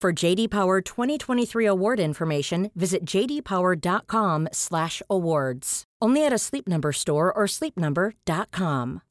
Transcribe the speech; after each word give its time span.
For 0.00 0.14
JD 0.14 0.48
Power 0.48 0.80
2023 0.80 1.66
award 1.66 2.00
information, 2.00 2.70
visit 2.74 3.04
jdpower.com/awards. 3.04 5.84
Only 6.00 6.24
at 6.24 6.32
a 6.32 6.38
Sleep 6.38 6.66
Number 6.66 6.90
store 6.90 7.30
or 7.30 7.46
sleepnumber.com. 7.46 9.02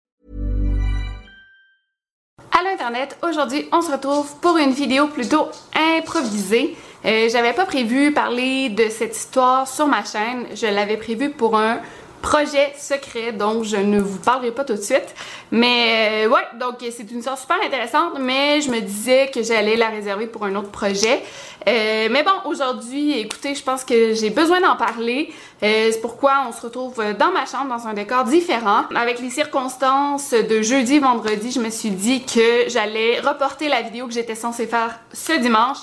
Allô 2.52 2.70
Internet, 2.72 3.18
aujourd'hui 3.22 3.68
on 3.72 3.84
se 3.84 3.92
retrouve 3.92 4.36
pour 4.42 4.58
une 4.58 4.72
vidéo 4.72 5.10
plutôt 5.10 5.50
improvisée. 5.76 6.76
Euh, 7.06 7.30
J'avais 7.30 7.54
pas 7.54 7.68
prévu 7.68 8.12
parler 8.12 8.70
de 8.70 8.90
cette 8.90 9.16
histoire 9.16 9.68
sur 9.68 9.86
ma 9.86 10.04
chaîne, 10.04 10.48
je 10.56 10.66
l'avais 10.66 10.98
prévu 10.98 11.30
pour 11.30 11.56
un 11.56 11.82
projet 12.22 12.74
secret, 12.78 13.32
donc 13.32 13.64
je 13.64 13.78
ne 13.78 14.00
vous 14.00 14.20
parlerai 14.20 14.52
pas 14.52 14.64
tout 14.64 14.76
de 14.76 14.82
suite. 14.82 15.16
Mais 15.52 16.26
euh, 16.26 16.30
ouais, 16.30 16.42
donc 16.60 16.76
c'est 16.80 17.10
une 17.12 17.20
histoire 17.20 17.38
super 17.38 17.58
intéressante, 17.66 18.14
mais 18.20 18.62
je 18.62 18.70
me 18.70 18.80
disais 18.80 19.32
que 19.34 19.42
j'allais 19.42 19.76
la 19.76 19.90
réserver 19.90 20.28
pour 20.28 20.46
un 20.46 20.56
autre 20.56 20.70
projet. 20.70 21.22
Euh, 21.68 22.08
mais 22.12 22.24
bon, 22.24 22.50
aujourd'hui, 22.50 23.20
écoutez, 23.20 23.56
je 23.56 23.64
pense 23.64 23.84
que 23.84 24.14
j'ai 24.14 24.30
besoin 24.30 24.62
d'en 24.62 24.76
parler. 24.76 25.34
Euh, 25.62 25.90
c'est 25.92 26.02
pourquoi 26.02 26.46
on 26.48 26.52
se 26.52 26.62
retrouve 26.62 26.96
dans 27.18 27.32
ma 27.32 27.46
chambre, 27.46 27.68
dans 27.76 27.88
un 27.88 27.94
décor 27.94 28.24
différent. 28.24 28.84
Avec 28.96 29.20
les 29.20 29.30
circonstances 29.30 30.32
de 30.32 30.62
jeudi 30.62 31.00
vendredi, 31.00 31.52
je 31.52 31.60
me 31.60 31.70
suis 31.70 31.92
dit 31.92 32.24
que 32.24 32.70
j'allais 32.70 33.20
reporter 33.20 33.68
la 33.68 33.82
vidéo 33.82 34.08
que 34.08 34.14
j'étais 34.14 34.36
censée 34.36 34.68
faire 34.68 35.00
ce 35.14 35.34
dimanche. 35.34 35.80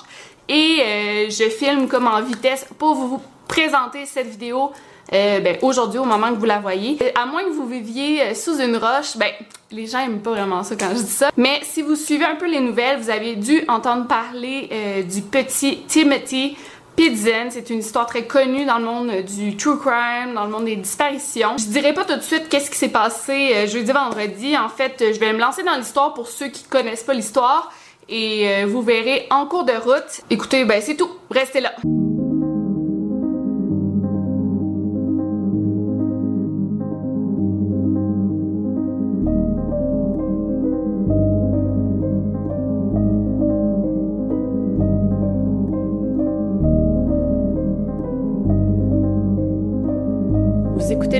Et 0.49 0.79
euh, 0.81 1.29
je 1.29 1.49
filme 1.49 1.87
comme 1.87 2.07
en 2.07 2.21
vitesse 2.21 2.65
pour 2.77 2.95
vous 2.95 3.21
présenter 3.47 4.05
cette 4.05 4.27
vidéo 4.27 4.71
euh, 5.13 5.39
ben, 5.39 5.57
aujourd'hui 5.61 5.99
au 5.99 6.05
moment 6.05 6.29
que 6.29 6.39
vous 6.39 6.45
la 6.45 6.59
voyez. 6.59 6.97
Euh, 7.01 7.11
à 7.15 7.25
moins 7.25 7.43
que 7.43 7.51
vous 7.51 7.67
viviez 7.67 8.21
euh, 8.21 8.33
sous 8.33 8.59
une 8.59 8.75
roche, 8.75 9.15
ben 9.17 9.31
les 9.71 9.85
gens 9.85 9.99
aiment 9.99 10.19
pas 10.21 10.31
vraiment 10.31 10.63
ça 10.63 10.75
quand 10.75 10.89
je 10.89 11.01
dis 11.01 11.11
ça. 11.11 11.29
Mais 11.37 11.59
si 11.63 11.81
vous 11.81 11.95
suivez 11.95 12.25
un 12.25 12.35
peu 12.35 12.47
les 12.47 12.59
nouvelles, 12.59 12.99
vous 12.99 13.09
avez 13.09 13.35
dû 13.35 13.63
entendre 13.67 14.07
parler 14.07 14.69
du 15.09 15.21
petit 15.21 15.79
Timothy 15.87 16.55
Pidzen. 16.95 17.51
C'est 17.51 17.69
une 17.69 17.79
histoire 17.79 18.05
très 18.05 18.23
connue 18.23 18.63
dans 18.63 18.77
le 18.77 18.85
monde 18.85 19.11
du 19.25 19.57
true 19.57 19.77
crime, 19.77 20.33
dans 20.35 20.45
le 20.45 20.49
monde 20.49 20.65
des 20.65 20.77
disparitions. 20.77 21.57
Je 21.57 21.65
dirais 21.65 21.93
pas 21.93 22.05
tout 22.05 22.15
de 22.15 22.21
suite 22.21 22.47
qu'est-ce 22.47 22.71
qui 22.71 22.77
s'est 22.77 22.87
passé 22.87 23.67
jeudi 23.67 23.91
vendredi. 23.91 24.57
En 24.57 24.69
fait, 24.69 25.03
je 25.13 25.19
vais 25.19 25.33
me 25.33 25.39
lancer 25.39 25.63
dans 25.63 25.75
l'histoire 25.75 26.13
pour 26.13 26.29
ceux 26.29 26.47
qui 26.47 26.63
connaissent 26.63 27.03
pas 27.03 27.13
l'histoire 27.13 27.69
et 28.07 28.63
vous 28.63 28.81
verrez 28.81 29.27
en 29.31 29.47
cours 29.47 29.65
de 29.65 29.73
route. 29.73 30.21
Écoutez, 30.29 30.63
ben 30.63 30.81
c'est 30.81 30.95
tout. 30.95 31.09
Restez 31.29 31.59
là. 31.59 31.73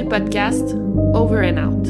Podcast 0.10 0.76
Over 1.14 1.44
and 1.44 1.58
Out. 1.58 1.88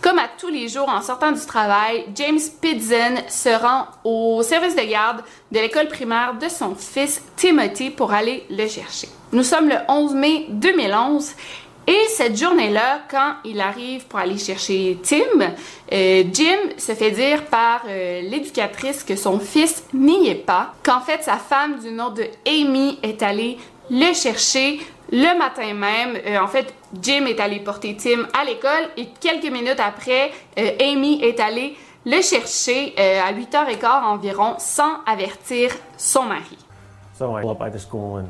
Comme 0.00 0.18
à 0.18 0.28
tous 0.38 0.48
les 0.48 0.68
jours 0.68 0.88
en 0.88 1.02
sortant 1.02 1.32
du 1.32 1.40
travail, 1.40 2.04
James 2.14 2.38
Pidzen 2.60 3.22
se 3.28 3.50
rend 3.50 3.86
au 4.04 4.42
service 4.42 4.74
de 4.74 4.82
garde 4.82 5.22
de 5.50 5.58
l'école 5.58 5.88
primaire 5.88 6.34
de 6.40 6.48
son 6.48 6.74
fils 6.74 7.22
Timothy 7.36 7.90
pour 7.90 8.12
aller 8.12 8.44
le 8.50 8.66
chercher. 8.66 9.08
Nous 9.32 9.42
sommes 9.42 9.68
le 9.68 9.76
11 9.88 10.14
mai 10.14 10.46
2011 10.50 11.34
et 11.86 12.06
cette 12.10 12.38
journée-là, 12.38 13.00
quand 13.10 13.34
il 13.44 13.60
arrive 13.60 14.06
pour 14.06 14.20
aller 14.20 14.38
chercher 14.38 14.98
Tim, 15.02 15.52
euh, 15.92 16.22
Jim 16.32 16.56
se 16.78 16.92
fait 16.92 17.10
dire 17.10 17.44
par 17.46 17.82
euh, 17.88 18.20
l'éducatrice 18.22 19.02
que 19.02 19.16
son 19.16 19.40
fils 19.40 19.82
n'y 19.92 20.28
est 20.28 20.36
pas, 20.36 20.74
qu'en 20.84 21.00
fait 21.00 21.24
sa 21.24 21.38
femme 21.38 21.80
du 21.80 21.90
nom 21.90 22.10
de 22.10 22.24
Amy 22.46 23.00
est 23.02 23.20
allée 23.22 23.58
le 23.90 24.14
chercher 24.14 24.80
le 25.10 25.38
matin 25.38 25.74
même. 25.74 26.16
Euh, 26.26 26.38
en 26.40 26.48
fait, 26.48 26.74
Jim 27.00 27.26
est 27.26 27.38
allé 27.38 27.60
porter 27.60 27.96
Tim 27.96 28.26
à 28.38 28.44
l'école 28.44 28.88
et 28.96 29.08
quelques 29.20 29.50
minutes 29.52 29.80
après, 29.80 30.30
euh, 30.58 30.70
Amy 30.80 31.22
est 31.22 31.38
allée 31.38 31.76
le 32.04 32.20
chercher 32.22 32.94
euh, 32.98 33.20
à 33.22 33.32
8h15 33.32 34.02
environ 34.04 34.54
sans 34.58 35.04
avertir 35.06 35.70
son 35.96 36.24
mari. 36.24 36.58
So 37.16 37.36
I 37.36 37.42
pull 37.42 37.50
up 37.50 37.58
by 37.58 37.70
the 37.70 37.78
school 37.78 38.18
and 38.18 38.28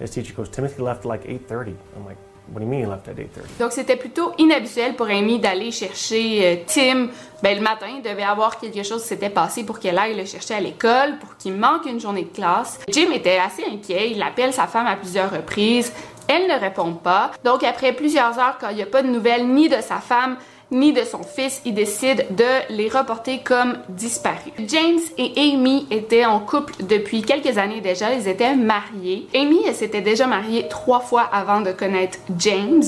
his 0.00 0.10
teacher 0.10 0.32
goes, 0.34 0.48
Timothy 0.48 0.80
left 0.80 1.04
like 1.04 1.24
8.30. 1.26 1.74
I'm 1.96 2.06
like, 2.06 2.16
what 2.52 2.60
do 2.60 2.64
you 2.64 2.70
mean 2.70 2.80
he 2.80 2.86
left 2.86 3.08
at 3.08 3.14
8.30? 3.14 3.58
Donc 3.58 3.72
c'était 3.72 3.96
plutôt 3.96 4.32
inhabituel 4.38 4.94
pour 4.94 5.06
Amy 5.06 5.38
d'aller 5.38 5.70
chercher 5.70 6.46
euh, 6.46 6.56
Tim. 6.66 7.08
Ben, 7.42 7.56
le 7.56 7.62
matin, 7.62 7.86
il 7.96 8.02
devait 8.02 8.22
avoir 8.22 8.58
quelque 8.58 8.82
chose 8.82 9.02
qui 9.02 9.08
s'était 9.08 9.30
passé 9.30 9.64
pour 9.64 9.80
qu'elle 9.80 9.98
aille 9.98 10.16
le 10.16 10.24
chercher 10.24 10.54
à 10.54 10.60
l'école, 10.60 11.18
pour 11.18 11.36
qu'il 11.36 11.54
manque 11.54 11.86
une 11.86 12.00
journée 12.00 12.22
de 12.24 12.34
classe. 12.34 12.78
Jim 12.88 13.10
était 13.12 13.38
assez 13.38 13.64
inquiet, 13.64 14.12
il 14.12 14.22
appelle 14.22 14.52
sa 14.52 14.66
femme 14.66 14.86
à 14.86 14.96
plusieurs 14.96 15.30
reprises. 15.30 15.92
Elle 16.28 16.46
ne 16.46 16.58
répond 16.58 16.92
pas. 16.94 17.32
Donc 17.44 17.64
après 17.64 17.92
plusieurs 17.92 18.38
heures, 18.38 18.56
quand 18.60 18.68
il 18.68 18.76
n'y 18.76 18.82
a 18.82 18.86
pas 18.86 19.02
de 19.02 19.08
nouvelles 19.08 19.46
ni 19.46 19.68
de 19.68 19.80
sa 19.80 19.96
femme, 19.96 20.36
ni 20.72 20.92
de 20.92 21.04
son 21.04 21.22
fils, 21.22 21.60
il 21.64 21.74
décide 21.74 22.26
de 22.34 22.74
les 22.74 22.88
reporter 22.88 23.42
comme 23.44 23.78
disparus. 23.88 24.52
James 24.66 25.00
et 25.18 25.32
Amy 25.36 25.86
étaient 25.90 26.24
en 26.24 26.40
couple 26.40 26.72
depuis 26.80 27.22
quelques 27.22 27.58
années 27.58 27.80
déjà, 27.80 28.12
ils 28.12 28.26
étaient 28.26 28.56
mariés. 28.56 29.28
Amy, 29.34 29.62
s'était 29.74 30.00
déjà 30.00 30.26
mariée 30.26 30.66
trois 30.68 31.00
fois 31.00 31.22
avant 31.22 31.60
de 31.60 31.72
connaître 31.72 32.18
James, 32.38 32.82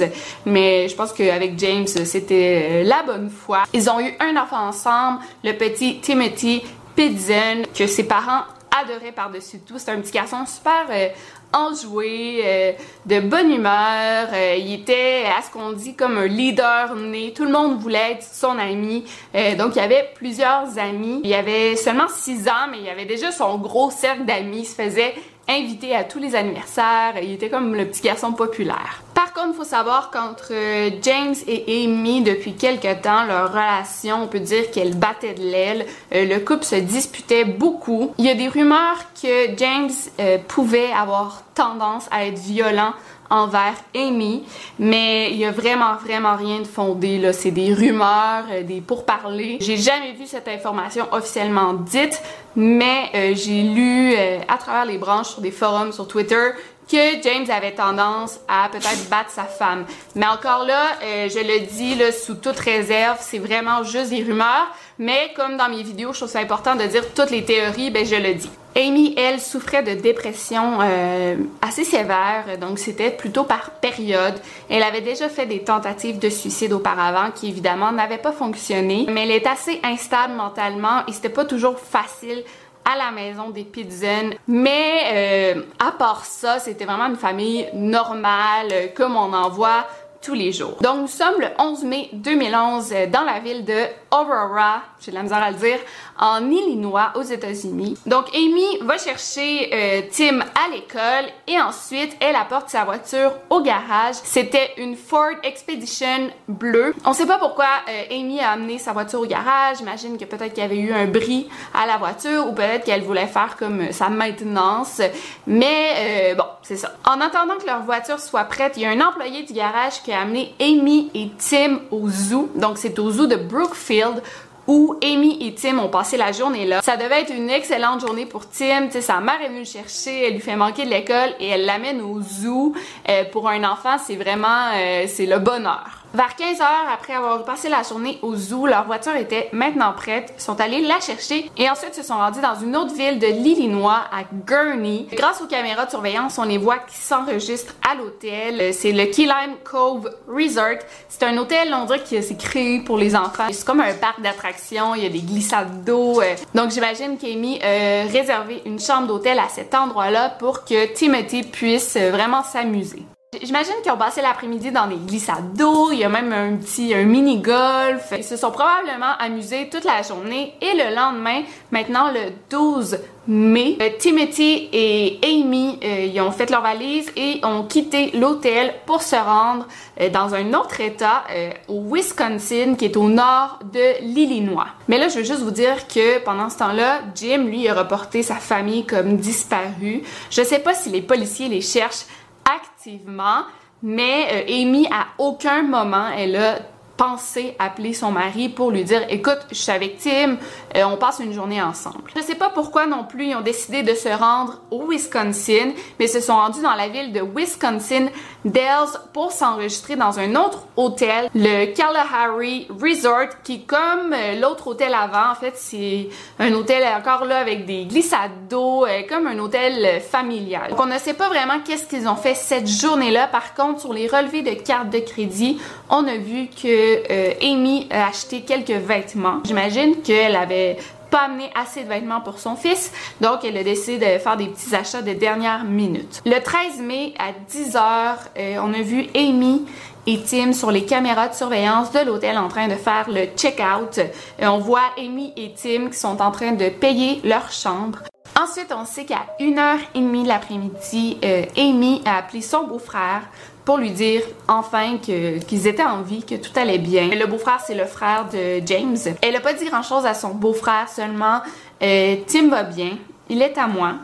mais 0.47 0.89
je 0.89 0.97
pense 0.97 1.13
qu'avec 1.13 1.59
James, 1.59 1.87
c'était 1.87 2.83
la 2.85 3.03
bonne 3.03 3.31
foi. 3.31 3.65
Ils 3.73 3.89
ont 3.91 4.01
eu 4.01 4.15
un 4.21 4.37
enfant 4.37 4.67
ensemble, 4.69 5.21
le 5.45 5.53
petit 5.53 6.01
Timothy 6.01 6.63
Pidzen, 6.97 7.67
que 7.75 7.87
ses 7.87 8.05
parents 8.05 8.43
adoraient 8.83 9.13
par-dessus 9.13 9.61
tout. 9.61 9.79
C'est 9.79 9.91
un 9.91 10.01
petit 10.01 10.13
garçon 10.13 10.45
super 10.47 10.87
euh, 10.91 11.09
enjoué, 11.55 12.41
euh, 12.45 12.73
de 13.07 13.21
bonne 13.21 13.51
humeur. 13.51 14.29
Euh, 14.33 14.57
il 14.59 14.75
était, 14.75 15.25
à 15.27 15.43
ce 15.43 15.51
qu'on 15.51 15.73
dit, 15.73 15.95
comme 15.95 16.19
un 16.19 16.27
leader 16.27 16.95
né. 16.97 17.33
Tout 17.35 17.45
le 17.45 17.53
monde 17.53 17.79
voulait 17.79 18.13
être 18.13 18.23
son 18.23 18.59
ami. 18.59 19.05
Euh, 19.35 19.55
donc, 19.55 19.77
il 19.77 19.79
y 19.79 19.83
avait 19.83 20.11
plusieurs 20.15 20.79
amis. 20.79 21.21
Il 21.25 21.33
avait 21.33 21.77
seulement 21.77 22.09
6 22.09 22.49
ans, 22.49 22.69
mais 22.71 22.79
il 22.83 22.89
avait 22.89 23.07
déjà 23.07 23.33
son 23.33 23.59
gros 23.59 23.91
cercle 23.91 24.25
d'amis. 24.25 24.61
Il 24.61 24.67
se 24.67 24.75
faisait 24.75 25.15
inviter 25.49 25.95
à 25.95 26.05
tous 26.05 26.19
les 26.19 26.35
anniversaires. 26.35 27.15
Il 27.23 27.33
était 27.33 27.51
comme 27.51 27.75
le 27.75 27.87
petit 27.87 28.03
garçon 28.03 28.33
populaire. 28.33 29.03
Il 29.49 29.55
faut 29.55 29.65
savoir 29.65 30.11
qu'entre 30.11 30.53
euh, 30.53 30.91
James 31.03 31.35
et 31.47 31.85
Amy, 31.85 32.23
depuis 32.23 32.55
quelque 32.55 33.01
temps, 33.01 33.25
leur 33.25 33.51
relation, 33.51 34.23
on 34.23 34.27
peut 34.27 34.41
dire 34.41 34.71
qu'elle 34.71 34.97
battait 34.97 35.35
de 35.35 35.43
l'aile. 35.43 35.87
Euh, 36.15 36.25
le 36.25 36.41
couple 36.41 36.65
se 36.65 36.77
disputait 36.77 37.45
beaucoup. 37.45 38.15
Il 38.19 38.25
y 38.25 38.31
a 38.31 38.35
des 38.35 38.49
rumeurs 38.49 38.99
que 39.21 39.57
James 39.57 39.91
euh, 40.21 40.39
pouvait 40.49 40.93
avoir 40.93 41.43
tendance 41.55 42.07
à 42.11 42.27
être 42.27 42.39
violent 42.39 42.93
envers 43.31 43.75
Amy, 43.95 44.45
mais 44.79 45.31
il 45.31 45.39
y 45.39 45.47
a 45.47 45.51
vraiment 45.51 45.95
vraiment 45.97 46.37
rien 46.37 46.61
de 46.61 46.67
fondé 46.67 47.19
là, 47.19 47.33
c'est 47.33 47.51
des 47.51 47.73
rumeurs, 47.73 48.45
des 48.65 48.81
pourparlers. 48.81 49.57
J'ai 49.61 49.79
jamais 49.79 50.13
vu 50.13 50.27
cette 50.27 50.47
information 50.47 51.07
officiellement 51.11 51.73
dite, 51.73 52.21
mais 52.55 53.35
j'ai 53.35 53.63
lu 53.63 54.15
à 54.47 54.59
travers 54.59 54.85
les 54.85 54.99
branches 54.99 55.29
sur 55.29 55.41
des 55.41 55.51
forums 55.51 55.91
sur 55.91 56.07
Twitter 56.07 56.51
que 56.91 57.23
James 57.23 57.47
avait 57.51 57.73
tendance 57.73 58.41
à 58.49 58.69
peut-être 58.69 59.09
battre 59.09 59.31
sa 59.31 59.45
femme. 59.45 59.85
Mais 60.15 60.27
encore 60.27 60.65
là, 60.65 60.93
euh, 61.03 61.29
je 61.29 61.39
le 61.39 61.67
dis 61.67 62.01
sous 62.13 62.35
toute 62.35 62.59
réserve, 62.59 63.19
c'est 63.21 63.39
vraiment 63.39 63.83
juste 63.85 64.11
des 64.11 64.23
rumeurs. 64.23 64.69
Mais 64.99 65.33
comme 65.35 65.57
dans 65.57 65.69
mes 65.69 65.83
vidéos, 65.83 66.13
je 66.13 66.19
trouve 66.19 66.31
ça 66.31 66.41
important 66.41 66.77
de 66.77 66.85
dire 66.85 67.03
toutes 67.15 67.31
les 67.31 67.45
théories, 67.45 67.91
ben 67.91 68.07
je 68.07 68.17
le 68.17 68.35
dis. 68.35 68.51
Amy, 68.77 69.15
elle, 69.17 69.41
souffrait 69.41 69.85
de 69.85 69.95
dépression 69.95 70.79
euh, 70.81 71.37
assez 71.63 71.85
sévère, 71.85 72.59
donc 72.61 72.81
c'était 72.81 73.11
plutôt 73.11 73.45
par 73.45 73.71
période. 73.71 74.35
Elle 74.69 74.83
avait 74.83 75.01
déjà 75.01 75.29
fait 75.29 75.47
des 75.47 75.61
tentatives 75.61 76.19
de 76.19 76.29
suicide 76.29 76.73
auparavant 76.73 77.31
qui 77.33 77.49
évidemment 77.49 77.93
n'avaient 77.93 78.19
pas 78.19 78.33
fonctionné, 78.33 79.07
mais 79.09 79.23
elle 79.25 79.31
est 79.31 79.47
assez 79.47 79.81
instable 79.85 80.35
mentalement 80.35 81.07
et 81.07 81.13
c'était 81.13 81.29
pas 81.29 81.45
toujours 81.45 81.79
facile 81.79 82.43
à 82.85 82.97
la 82.97 83.11
maison 83.11 83.51
des 83.51 83.65
Pidzen. 83.65 84.35
Mais 84.47 85.55
euh, 85.57 85.63
à 85.79 85.93
part 85.93 86.25
ça, 86.25 86.59
c'était 86.59 86.85
vraiment 86.85 87.07
une 87.07 87.17
famille 87.17 87.67
normale, 87.75 88.69
euh, 88.73 88.87
comme 88.95 89.17
on 89.17 89.33
en 89.33 89.49
voit 89.49 89.87
tous 90.25 90.35
les 90.35 90.53
jours. 90.53 90.77
Donc 90.81 91.03
nous 91.03 91.07
sommes 91.07 91.39
le 91.39 91.49
11 91.59 91.85
mai 91.85 92.09
2011 92.15 92.93
euh, 92.93 93.07
dans 93.07 93.23
la 93.23 93.41
ville 93.41 93.65
de 93.65 93.85
Aurora, 94.11 94.83
j'ai 95.01 95.11
de 95.11 95.17
la 95.17 95.23
misère 95.23 95.43
à 95.43 95.51
le 95.51 95.57
dire, 95.57 95.79
en 96.19 96.51
Illinois 96.51 97.13
aux 97.17 97.23
États-Unis. 97.23 97.99
Donc 98.07 98.35
Amy 98.35 98.79
va 98.83 98.97
chercher 98.97 99.71
euh, 99.73 100.03
Tim 100.11 100.41
à 100.41 100.71
l'école 100.73 101.31
et 101.47 101.61
ensuite 101.61 102.17
elle 102.21 102.37
apporte 102.37 102.71
sa 102.71 102.85
voiture 102.85 103.33
au 103.51 103.61
garage. 103.61 104.15
C'était 104.23 104.71
une 104.79 104.97
Ford 104.97 105.35
Expedition 105.43 106.31
bleue. 106.49 106.95
On 107.05 107.13
sait 107.13 107.27
pas 107.27 107.39
pourquoi 107.39 107.67
euh, 107.89 108.15
Amy 108.15 108.41
a 108.41 108.53
amené 108.53 108.79
sa 108.79 108.93
voiture 108.93 109.21
au 109.21 109.27
garage. 109.27 109.79
J'imagine 109.79 110.17
que 110.17 110.25
peut-être 110.25 110.55
qu'il 110.55 110.63
y 110.63 110.67
avait 110.67 110.79
eu 110.79 110.93
un 110.93 111.07
bris 111.07 111.49
à 111.75 111.87
la 111.87 111.99
voiture 111.99 112.47
ou 112.49 112.53
peut-être 112.53 112.85
qu'elle 112.85 113.03
voulait 113.03 113.27
faire 113.27 113.57
comme 113.59 113.93
sa 113.93 114.09
maintenance. 114.09 115.03
Mais 115.47 116.35
bon, 116.37 116.45
c'est 116.63 116.77
ça. 116.77 116.93
En 117.05 117.21
attendant 117.21 117.57
que 117.59 117.67
leur 117.67 117.83
voiture 117.83 118.21
soit 118.21 118.45
prête, 118.45 118.75
il 118.77 118.85
y 118.85 118.87
a 118.87 118.91
un 118.91 119.01
employé 119.01 119.43
du 119.43 119.53
garage 119.53 120.03
qui 120.03 120.14
a 120.15 120.23
amené 120.23 120.55
Amy 120.61 121.11
et 121.15 121.29
Tim 121.39 121.81
au 121.91 122.09
zoo. 122.09 122.51
Donc 122.55 122.79
c'est 122.79 122.99
au 122.99 123.11
zoo 123.11 123.27
de 123.27 123.37
Brookfield 123.37 124.23
où 124.67 124.97
Amy 125.03 125.37
et 125.47 125.55
Tim 125.55 125.79
ont 125.79 125.89
passé 125.89 126.17
la 126.17 126.33
journée 126.33 126.67
là. 126.67 126.81
Ça 126.83 126.97
devait 126.97 127.21
être 127.21 127.35
une 127.35 127.51
excellente 127.51 128.01
journée 128.01 128.27
pour 128.27 128.49
Tim. 128.49 128.89
sa 128.91 129.21
mère 129.21 129.41
est 129.43 129.49
venue 129.49 129.61
le 129.61 129.65
chercher, 129.65 130.27
elle 130.27 130.35
lui 130.35 130.41
fait 130.41 130.57
manquer 130.57 130.85
de 130.85 130.91
l'école 130.91 131.35
et 131.39 131.49
elle 131.49 131.67
l'amène 131.67 132.01
au 132.01 132.21
zoo. 132.23 132.75
Euh, 133.09 133.25
pour 133.31 133.49
un 133.49 133.63
enfant, 133.65 133.97
c'est 134.05 134.17
vraiment 134.17 134.71
euh, 134.75 135.05
c'est 135.07 135.27
le 135.27 135.39
bonheur. 135.39 135.94
Vers 136.15 136.37
15 136.37 136.61
heures 136.61 136.87
après 136.93 137.13
avoir 137.13 137.45
passé 137.45 137.69
la 137.69 137.83
journée 137.83 138.21
au 138.23 138.37
zoo, 138.37 138.69
leur 138.69 138.85
voiture 138.85 139.17
était 139.17 139.49
maintenant 139.53 139.93
prête. 139.93 140.33
Sont 140.39 140.61
allés 140.61 140.81
la 140.81 141.01
chercher 141.01 141.51
et 141.59 141.69
ensuite 141.69 141.93
se 141.93 142.05
sont 142.05 142.15
rendus 142.15 142.41
dans 142.41 142.55
une 142.55 142.77
autre 142.77 142.95
ville 142.95 143.19
de 143.19 143.27
l'Illinois, 143.27 144.03
à 144.13 144.23
Gurney. 144.47 145.09
Grâce 145.11 145.43
aux 145.43 145.49
caméras 145.49 145.87
de 145.87 145.91
surveillance, 145.91 146.39
on 146.39 146.45
les 146.45 146.57
voit 146.57 146.79
qui 146.79 146.97
s'enregistrent 146.97 147.75
à 147.83 147.97
l'hôtel. 147.97 148.61
Euh, 148.61 148.71
c'est 148.73 148.93
le 148.93 149.07
Key 149.07 149.23
Lime 149.25 149.57
Cove 149.65 150.09
Resort. 150.29 150.85
C'est 151.09 151.25
un 151.25 151.37
hôtel, 151.37 151.75
on 151.75 151.85
dirait, 151.87 152.05
qui 152.05 152.23
s'est 152.23 152.37
créé 152.37 152.79
pour 152.79 152.97
les 152.97 153.17
enfants. 153.17 153.49
C'est 153.51 153.65
comme 153.65 153.81
un 153.81 153.95
parc 153.95 154.21
d'attractions. 154.21 154.95
Il 154.95 155.03
y 155.03 155.07
a 155.07 155.11
des 155.11 155.23
glissades 155.23 155.83
d'eau. 155.83 156.21
Euh. 156.21 156.37
Donc 156.55 156.71
j'imagine 156.71 157.19
qu'Amy 157.19 157.61
a 157.61 158.07
réservé 158.07 158.63
une 158.67 158.79
chambre 158.79 159.09
d'hôtel 159.09 159.41
à 159.41 159.49
cet 159.49 159.75
endroit-là 159.75 160.31
pour 160.39 160.65
que 160.65 160.95
Timothy 160.95 161.43
puisse 161.43 161.97
vraiment 161.97 162.45
s'amuser. 162.45 163.03
J'imagine 163.43 163.75
qu'ils 163.83 163.93
ont 163.93 163.97
passé 163.97 164.23
l'après-midi 164.23 164.71
dans 164.71 164.87
des 164.87 164.97
glissades 164.97 165.55
d'eau, 165.55 165.91
il 165.93 165.99
y 165.99 166.05
a 166.05 166.09
même 166.09 166.33
un 166.33 166.57
petit 166.57 166.95
un 166.95 167.05
mini-golf. 167.05 168.13
Ils 168.17 168.25
se 168.25 168.37
sont 168.37 168.51
probablement 168.51 169.17
amusés 169.19 169.69
toute 169.71 169.85
la 169.85 170.03
journée 170.03 170.55
et 170.61 170.75
le 170.75 170.95
lendemain, 170.95 171.43
maintenant 171.71 172.11
le 172.11 172.33
12 172.51 172.99
mai, 173.27 173.79
euh, 173.81 173.89
Timothy 173.99 174.69
et 174.73 175.19
Amy 175.23 175.79
euh, 175.83 176.11
ils 176.13 176.21
ont 176.21 176.31
fait 176.31 176.51
leur 176.51 176.63
valise 176.63 177.11
et 177.17 177.41
ont 177.43 177.63
quitté 177.65 178.11
l'hôtel 178.13 178.75
pour 178.87 179.03
se 179.03 179.17
rendre 179.17 179.67
euh, 180.01 180.11
dans 180.11 180.35
un 180.35 180.53
autre 180.53 180.81
état 180.81 181.25
au 181.69 181.83
Wisconsin 181.93 182.75
qui 182.77 182.85
est 182.85 182.97
au 182.97 183.09
nord 183.09 183.59
de 183.73 184.03
l'Illinois. 184.03 184.67
Mais 184.89 184.99
là, 184.99 185.09
je 185.09 185.19
veux 185.19 185.25
juste 185.25 185.41
vous 185.41 185.51
dire 185.51 185.89
que 185.89 186.19
pendant 186.19 186.51
ce 186.51 186.59
temps-là, 186.59 187.01
Jim 187.15 187.45
lui 187.45 187.69
a 187.69 187.75
reporté 187.75 188.23
sa 188.23 188.37
famille 188.37 188.85
comme 188.85 189.17
disparue. 189.17 190.03
Je 190.31 190.43
sais 190.43 190.59
pas 190.59 190.75
si 190.75 190.91
les 190.91 191.03
policiers 191.03 191.49
les 191.49 191.61
cherchent 191.61 192.05
activement, 192.53 193.45
mais 193.83 194.29
euh, 194.33 194.63
Amy, 194.63 194.87
à 194.91 195.07
aucun 195.19 195.63
moment, 195.63 196.09
elle 196.09 196.37
a 196.37 196.59
pensé 196.97 197.57
appeler 197.59 197.93
son 197.93 198.13
mari 198.13 198.49
pour 198.49 198.71
lui 198.71 198.85
dire 198.85 199.03
écoute 199.09 199.39
je 199.51 199.57
suis 199.57 199.73
avec 199.73 199.99
Tim 199.99 200.37
euh, 200.77 200.85
on 200.85 200.97
passe 200.97 201.21
une 201.21 201.33
journée 201.33 201.63
ensemble. 201.63 202.11
Je 202.15 202.23
sais 202.23 202.35
pas 202.35 202.51
pourquoi 202.51 202.87
non 202.87 203.05
plus 203.05 203.29
ils 203.29 203.37
ont 203.37 203.41
décidé 203.41 203.83
de 203.83 203.95
se 203.95 204.09
rendre 204.09 204.61
au 204.71 204.89
Wisconsin 204.89 205.73
mais 205.99 206.07
se 206.07 206.21
sont 206.21 206.35
rendus 206.35 206.63
dans 206.63 206.75
la 206.75 206.89
ville 206.89 207.13
de 207.13 207.21
Wisconsin 207.21 208.07
Dells 208.45 208.99
pour 209.13 209.33
s'enregistrer 209.33 209.97
dans 209.97 210.19
un 210.19 210.37
autre 210.37 210.67
hôtel 210.77 211.31
le 211.35 211.75
Kalahari 211.75 212.69
Resort 212.71 213.43
qui 213.43 213.65
comme 213.65 214.13
euh, 214.13 214.39
l'autre 214.41 214.69
hôtel 214.69 214.95
avant 214.95 215.33
en 215.33 215.35
fait 215.35 215.55
c'est 215.57 216.09
un 216.39 216.53
hôtel 216.53 216.85
encore 216.97 217.25
là 217.25 217.39
avec 217.39 217.67
des 217.67 217.87
glissades 217.87 218.49
d'eau 218.49 218.87
euh, 218.87 219.03
comme 219.09 219.27
un 219.27 219.39
hôtel 219.39 220.01
familial. 220.01 220.71
Donc 220.71 220.81
on 220.81 220.87
ne 220.87 220.99
sait 220.99 221.15
pas 221.15 221.29
vraiment 221.29 221.61
qu'est-ce 221.65 221.87
qu'ils 221.87 222.09
ont 222.09 222.17
fait 222.17 222.35
cette 222.35 222.69
journée 222.69 223.11
là 223.11 223.27
par 223.27 223.55
contre 223.55 223.81
sur 223.81 223.93
les 223.93 224.07
relevés 224.07 224.43
de 224.43 224.55
cartes 224.55 224.91
de 224.91 224.99
crédit 224.99 225.61
on 225.91 226.07
a 226.07 226.17
vu 226.17 226.49
que 226.49 226.84
euh, 226.85 227.33
Amy 227.43 227.89
a 227.91 228.09
acheté 228.09 228.43
quelques 228.43 228.71
vêtements. 228.71 229.41
J'imagine 229.45 230.03
qu'elle 230.03 230.37
avait 230.37 230.77
pas 231.11 231.27
amené 231.27 231.51
assez 231.55 231.85
de 231.85 231.89
vêtements 231.89 232.21
pour 232.21 232.39
son 232.39 232.57
fils, 232.57 232.93
donc 233.21 233.45
elle 233.45 233.57
a 233.57 233.63
décidé 233.63 234.15
de 234.15 234.19
faire 234.19 234.37
des 234.37 234.47
petits 234.47 234.75
achats 234.75 235.03
de 235.03 235.13
dernière 235.13 235.65
minute. 235.65 236.23
Le 236.27 236.41
13 236.41 236.81
mai 236.81 237.15
à 237.19 237.31
10h, 237.31 238.17
euh, 238.37 238.57
on 238.63 238.75
a 238.75 238.83
vu 238.83 239.07
Amy 239.15 239.65
et 240.07 240.21
Tim 240.23 240.53
sur 240.53 240.71
les 240.71 240.85
caméras 240.85 241.29
de 241.29 241.35
surveillance 241.35 241.93
de 241.93 242.01
l'hôtel 242.01 242.37
en 242.37 242.49
train 242.49 242.69
de 242.69 242.75
faire 242.75 243.09
le 243.09 243.27
check-out. 243.37 243.99
Euh, 243.99 244.47
on 244.47 244.59
voit 244.59 244.93
Amy 244.99 245.33
et 245.37 245.55
Tim 245.55 245.91
qui 245.91 245.99
sont 245.99 246.21
en 246.21 246.31
train 246.31 246.53
de 246.53 246.69
payer 246.69 247.21
leur 247.25 247.53
chambre. 247.53 248.01
Ensuite, 248.41 248.75
on 248.77 248.85
sait 248.85 249.05
qu'à 249.05 249.27
1h30 249.39 250.25
de 250.25 250.29
l'après-midi, 250.29 251.19
Amy 251.57 252.03
a 252.05 252.19
appelé 252.19 252.43
son 252.43 252.65
beau-frère 252.65 253.23
pour 253.65 253.79
lui 253.79 253.91
dire 253.91 254.23
enfin 254.47 254.99
qu'ils 254.99 255.67
étaient 255.67 255.85
en 255.85 256.03
vie, 256.03 256.23
que 256.23 256.35
tout 256.35 256.53
allait 256.57 256.79
bien. 256.79 257.09
Le 257.09 257.27
beau-frère, 257.27 257.61
c'est 257.65 257.75
le 257.75 257.87
frère 257.87 258.27
de 258.31 258.61
James. 258.67 258.97
Elle 259.23 259.37
a 259.37 259.41
pas 259.41 259.55
dit 259.55 259.65
grand-chose 259.65 260.05
à 260.05 260.15
son 260.15 260.35
beau-frère, 260.35 260.89
seulement 260.89 261.41
euh, 261.83 262.17
Tim 262.27 262.49
va 262.49 262.63
bien, 262.63 262.99
il 263.29 263.41
est 263.43 263.57
à 263.57 263.67
moi, 263.67 263.95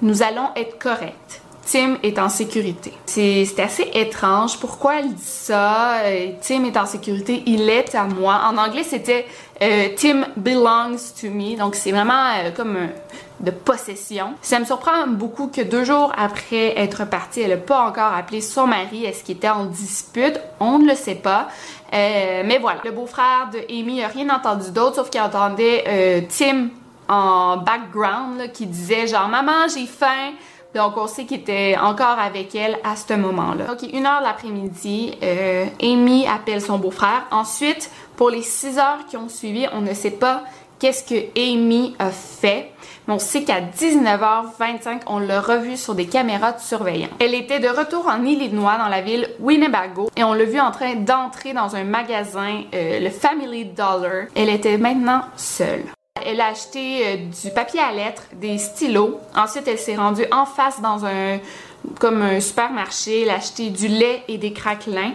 nous 0.00 0.22
allons 0.22 0.48
être 0.56 0.78
corrects. 0.78 1.41
Tim 1.72 1.96
est 2.02 2.18
en 2.18 2.28
sécurité. 2.28 2.92
C'est 3.06 3.58
assez 3.58 3.88
étrange. 3.94 4.58
Pourquoi 4.58 4.98
elle 4.98 5.14
dit 5.14 5.22
ça? 5.24 6.00
Euh, 6.04 6.32
Tim 6.42 6.64
est 6.64 6.76
en 6.76 6.84
sécurité, 6.84 7.42
il 7.46 7.70
est 7.70 7.94
à 7.94 8.04
moi. 8.04 8.42
En 8.44 8.58
anglais, 8.58 8.82
c'était 8.82 9.24
euh, 9.62 9.88
Tim 9.96 10.26
belongs 10.36 11.14
to 11.18 11.30
me. 11.30 11.56
Donc, 11.56 11.74
c'est 11.74 11.90
vraiment 11.90 12.28
comme 12.54 12.76
de 13.40 13.50
possession. 13.50 14.34
Ça 14.42 14.58
me 14.58 14.66
surprend 14.66 15.06
beaucoup 15.06 15.46
que 15.46 15.62
deux 15.62 15.84
jours 15.84 16.12
après 16.14 16.78
être 16.78 17.06
partie, 17.06 17.40
elle 17.40 17.52
n'a 17.52 17.56
pas 17.56 17.86
encore 17.86 18.12
appelé 18.12 18.42
son 18.42 18.66
mari. 18.66 19.06
Est-ce 19.06 19.24
qu'il 19.24 19.36
était 19.36 19.48
en 19.48 19.64
dispute? 19.64 20.38
On 20.60 20.78
ne 20.78 20.86
le 20.86 20.94
sait 20.94 21.14
pas. 21.14 21.48
Euh, 21.94 22.42
mais 22.44 22.58
voilà. 22.58 22.80
Le 22.84 22.90
beau-frère 22.90 23.48
de 23.50 23.60
Amy 23.70 24.00
n'a 24.00 24.08
rien 24.08 24.28
entendu 24.28 24.72
d'autre, 24.72 24.96
sauf 24.96 25.08
qu'il 25.08 25.22
entendait 25.22 25.84
euh, 25.88 26.20
Tim 26.28 26.68
en 27.08 27.56
background 27.56 28.52
qui 28.52 28.66
disait 28.66 29.06
genre 29.06 29.28
Maman, 29.28 29.68
j'ai 29.74 29.86
faim. 29.86 30.32
Donc, 30.74 30.96
on 30.96 31.06
sait 31.06 31.24
qu'il 31.24 31.40
était 31.40 31.76
encore 31.80 32.18
avec 32.18 32.54
elle 32.54 32.78
à 32.82 32.96
ce 32.96 33.12
moment-là. 33.14 33.72
Ok, 33.72 33.88
une 33.92 34.06
heure 34.06 34.22
l'après-midi, 34.22 35.14
euh, 35.22 35.66
Amy 35.82 36.26
appelle 36.26 36.62
son 36.62 36.78
beau-frère. 36.78 37.26
Ensuite, 37.30 37.90
pour 38.16 38.30
les 38.30 38.42
six 38.42 38.78
heures 38.78 39.04
qui 39.08 39.16
ont 39.16 39.28
suivi, 39.28 39.66
on 39.72 39.82
ne 39.82 39.92
sait 39.92 40.10
pas 40.10 40.42
qu'est-ce 40.78 41.04
que 41.04 41.38
Amy 41.38 41.94
a 41.98 42.10
fait. 42.10 42.72
Mais 43.06 43.14
on 43.14 43.18
sait 43.18 43.44
qu'à 43.44 43.60
19h25, 43.60 45.02
on 45.06 45.18
l'a 45.18 45.40
revue 45.40 45.76
sur 45.76 45.94
des 45.94 46.06
caméras 46.06 46.52
de 46.52 46.60
surveillance. 46.60 47.10
Elle 47.20 47.34
était 47.34 47.60
de 47.60 47.68
retour 47.68 48.06
en 48.08 48.24
Illinois, 48.24 48.78
dans 48.78 48.88
la 48.88 49.00
ville 49.00 49.28
Winnebago, 49.40 50.10
et 50.16 50.24
on 50.24 50.32
l'a 50.32 50.44
vue 50.44 50.60
en 50.60 50.70
train 50.70 50.94
d'entrer 50.94 51.52
dans 51.52 51.76
un 51.76 51.84
magasin, 51.84 52.62
euh, 52.74 53.00
le 53.00 53.10
Family 53.10 53.66
Dollar. 53.66 54.26
Elle 54.34 54.48
était 54.48 54.78
maintenant 54.78 55.22
seule. 55.36 55.84
Elle 56.20 56.42
a 56.42 56.48
acheté 56.48 57.06
euh, 57.06 57.16
du 57.16 57.50
papier 57.50 57.80
à 57.80 57.90
lettres, 57.90 58.24
des 58.34 58.58
stylos. 58.58 59.18
Ensuite, 59.34 59.66
elle 59.66 59.78
s'est 59.78 59.96
rendue 59.96 60.26
en 60.30 60.44
face 60.44 60.80
dans 60.82 61.06
un 61.06 61.38
comme 61.98 62.20
un 62.20 62.38
supermarché. 62.38 63.22
Elle 63.22 63.30
a 63.30 63.36
acheté 63.36 63.70
du 63.70 63.88
lait 63.88 64.22
et 64.28 64.36
des 64.36 64.52
craquelins. 64.52 65.14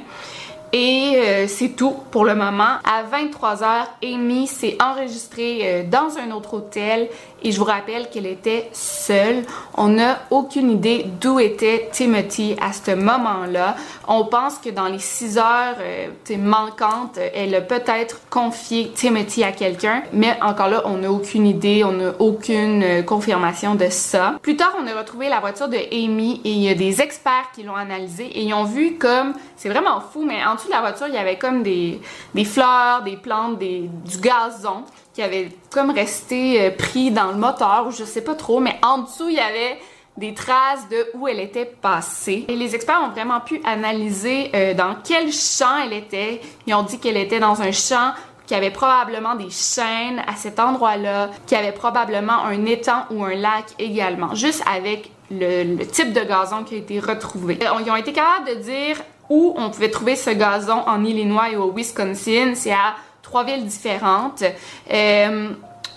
Et 0.80 1.14
euh, 1.16 1.48
c'est 1.48 1.70
tout 1.70 1.96
pour 2.12 2.24
le 2.24 2.36
moment. 2.36 2.78
À 2.84 3.02
23h, 3.04 3.88
Amy 4.04 4.46
s'est 4.46 4.78
enregistrée 4.80 5.88
dans 5.90 6.20
un 6.20 6.30
autre 6.30 6.54
hôtel 6.54 7.10
et 7.44 7.52
je 7.52 7.60
vous 7.60 7.66
rappelle 7.66 8.10
qu'elle 8.10 8.26
était 8.26 8.70
seule. 8.74 9.44
On 9.76 9.90
n'a 9.90 10.20
aucune 10.32 10.72
idée 10.72 11.06
d'où 11.22 11.40
était 11.40 11.90
Timothy 11.92 12.56
à 12.62 12.74
ce 12.74 12.92
moment-là. 12.92 13.76
On 14.08 14.26
pense 14.26 14.58
que 14.58 14.70
dans 14.70 14.88
les 14.88 15.00
6 15.00 15.38
heures 15.38 15.76
euh, 15.80 16.08
manquantes, 16.38 17.20
elle 17.34 17.54
a 17.56 17.62
peut-être 17.62 18.22
confié 18.30 18.92
Timothy 18.94 19.44
à 19.44 19.52
quelqu'un, 19.52 20.04
mais 20.14 20.38
encore 20.42 20.70
là, 20.70 20.82
on 20.86 20.98
n'a 20.98 21.12
aucune 21.12 21.46
idée, 21.46 21.84
on 21.84 21.92
n'a 21.92 22.14
aucune 22.20 22.84
euh, 22.84 23.02
confirmation 23.04 23.76
de 23.76 23.88
ça. 23.90 24.36
Plus 24.42 24.56
tard, 24.56 24.76
on 24.82 24.88
a 24.88 24.98
retrouvé 24.98 25.30
la 25.30 25.40
voiture 25.40 25.68
de 25.68 25.78
Amy 25.92 26.42
et 26.44 26.50
il 26.50 26.64
y 26.64 26.70
a 26.70 26.76
des 26.76 27.02
experts 27.02 27.52
qui 27.54 27.64
l'ont 27.64 27.76
analysée 27.76 28.26
et 28.26 28.42
ils 28.42 28.54
ont 28.54 28.64
vu 28.64 28.98
comme, 28.98 29.34
c'est 29.56 29.70
vraiment 29.70 30.02
fou, 30.02 30.26
mais 30.26 30.44
en 30.44 30.56
dessous 30.56 30.67
la 30.70 30.82
voiture, 30.82 31.08
il 31.08 31.14
y 31.14 31.18
avait 31.18 31.38
comme 31.38 31.64
des, 31.64 32.00
des 32.34 32.46
fleurs, 32.46 33.04
des 33.04 33.18
plantes, 33.18 33.58
des, 33.60 33.90
du 34.06 34.18
gazon 34.20 34.84
qui 35.14 35.22
avait 35.22 35.50
comme 35.72 35.92
resté 35.92 36.62
euh, 36.62 36.72
pris 36.72 37.12
dans 37.12 37.32
le 37.32 37.38
moteur 37.38 37.86
ou 37.88 37.92
je 37.92 38.04
sais 38.04 38.24
pas 38.24 38.36
trop, 38.36 38.60
mais 38.60 38.78
en 38.84 39.00
dessous, 39.00 39.30
il 39.30 39.36
y 39.36 39.40
avait 39.40 39.80
des 40.18 40.34
traces 40.34 40.90
de 40.90 41.08
où 41.14 41.28
elle 41.28 41.40
était 41.40 41.66
passée. 41.66 42.46
Et 42.48 42.56
les 42.56 42.76
experts 42.76 43.02
ont 43.04 43.10
vraiment 43.10 43.40
pu 43.40 43.62
analyser 43.64 44.52
euh, 44.56 44.74
dans 44.74 44.96
quel 45.04 45.32
champ 45.32 45.78
elle 45.84 45.94
était. 45.94 46.42
Ils 46.66 46.74
ont 46.74 46.84
dit 46.84 47.00
qu'elle 47.00 47.18
était 47.18 47.40
dans 47.40 47.62
un 47.62 47.72
champ 47.72 48.14
qui 48.48 48.56
avait 48.56 48.72
probablement 48.72 49.36
des 49.36 49.50
chaînes 49.50 50.24
à 50.26 50.36
cet 50.36 50.60
endroit-là, 50.60 51.30
qui 51.46 51.56
avait 51.56 51.74
probablement 51.74 52.46
un 52.46 52.66
étang 52.66 53.04
ou 53.12 53.24
un 53.24 53.36
lac 53.36 53.66
également, 53.78 54.34
juste 54.36 54.64
avec 54.72 55.12
le, 55.30 55.84
type 55.84 56.14
de 56.14 56.22
gazon 56.22 56.64
qui 56.64 56.76
a 56.76 56.78
été 56.78 57.00
retrouvé. 57.00 57.60
Euh, 57.62 57.82
ils 57.86 57.92
ont 57.92 57.96
été 57.96 58.14
capables 58.14 58.50
de 58.50 58.56
dire 58.56 58.98
où 59.30 59.54
on 59.58 59.70
pouvait 59.70 59.92
trouver 59.92 60.16
ce 60.16 60.30
gazon 60.30 60.84
en 60.88 61.04
Illinois 61.04 61.52
et 61.52 61.56
au 61.56 61.72
Wisconsin. 61.72 62.54
C'est 62.56 62.72
à 62.72 62.96
trois 63.22 63.44
villes 63.44 63.66
différentes. 63.66 64.44
Euh, 64.92 65.50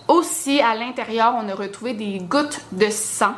aussi, 0.09 0.61
à 0.61 0.75
l'intérieur, 0.75 1.35
on 1.37 1.49
a 1.49 1.55
retrouvé 1.55 1.95
des 1.95 2.19
gouttes 2.19 2.61
de 2.73 2.91
sang 2.91 3.35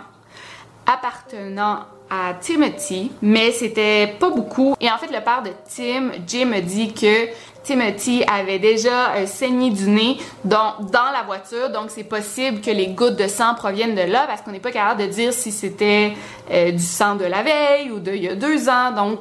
appartenant 0.87 1.80
à 2.11 2.34
Timothy, 2.34 3.11
mais 3.22 3.52
c'était 3.52 4.06
pas 4.06 4.30
beaucoup. 4.30 4.75
Et 4.80 4.90
en 4.90 4.99
fait, 4.99 5.06
le 5.06 5.22
père 5.22 5.42
de 5.42 5.50
Tim, 5.75 6.11
Jim, 6.26 6.52
dit 6.62 6.92
que 6.92 7.28
Timothy 7.62 8.25
avait 8.30 8.58
déjà 8.58 9.12
euh, 9.12 9.26
saigné 9.26 9.70
du 9.70 9.88
nez 9.88 10.18
dans, 10.44 10.75
dans 10.80 11.11
la 11.12 11.22
voiture, 11.25 11.70
donc 11.70 11.87
c'est 11.88 12.04
possible 12.04 12.61
que 12.61 12.70
les 12.70 12.88
gouttes 12.88 13.16
de 13.16 13.28
sang 13.28 13.54
proviennent 13.54 13.94
de 13.94 14.02
là 14.02 14.25
parce 14.26 14.42
qu'on 14.42 14.50
n'est 14.50 14.61
pas 14.61 14.72
capable 14.72 15.02
de 15.02 15.06
dire 15.06 15.32
si 15.32 15.52
c'était 15.52 16.12
euh, 16.50 16.72
du 16.72 16.82
sang 16.82 17.14
de 17.14 17.25
la 17.25 17.42
veille 17.42 17.90
ou 17.90 18.00
d'il 18.00 18.22
y 18.22 18.28
a 18.28 18.34
deux 18.34 18.68
ans. 18.68 18.90
Donc 18.90 19.20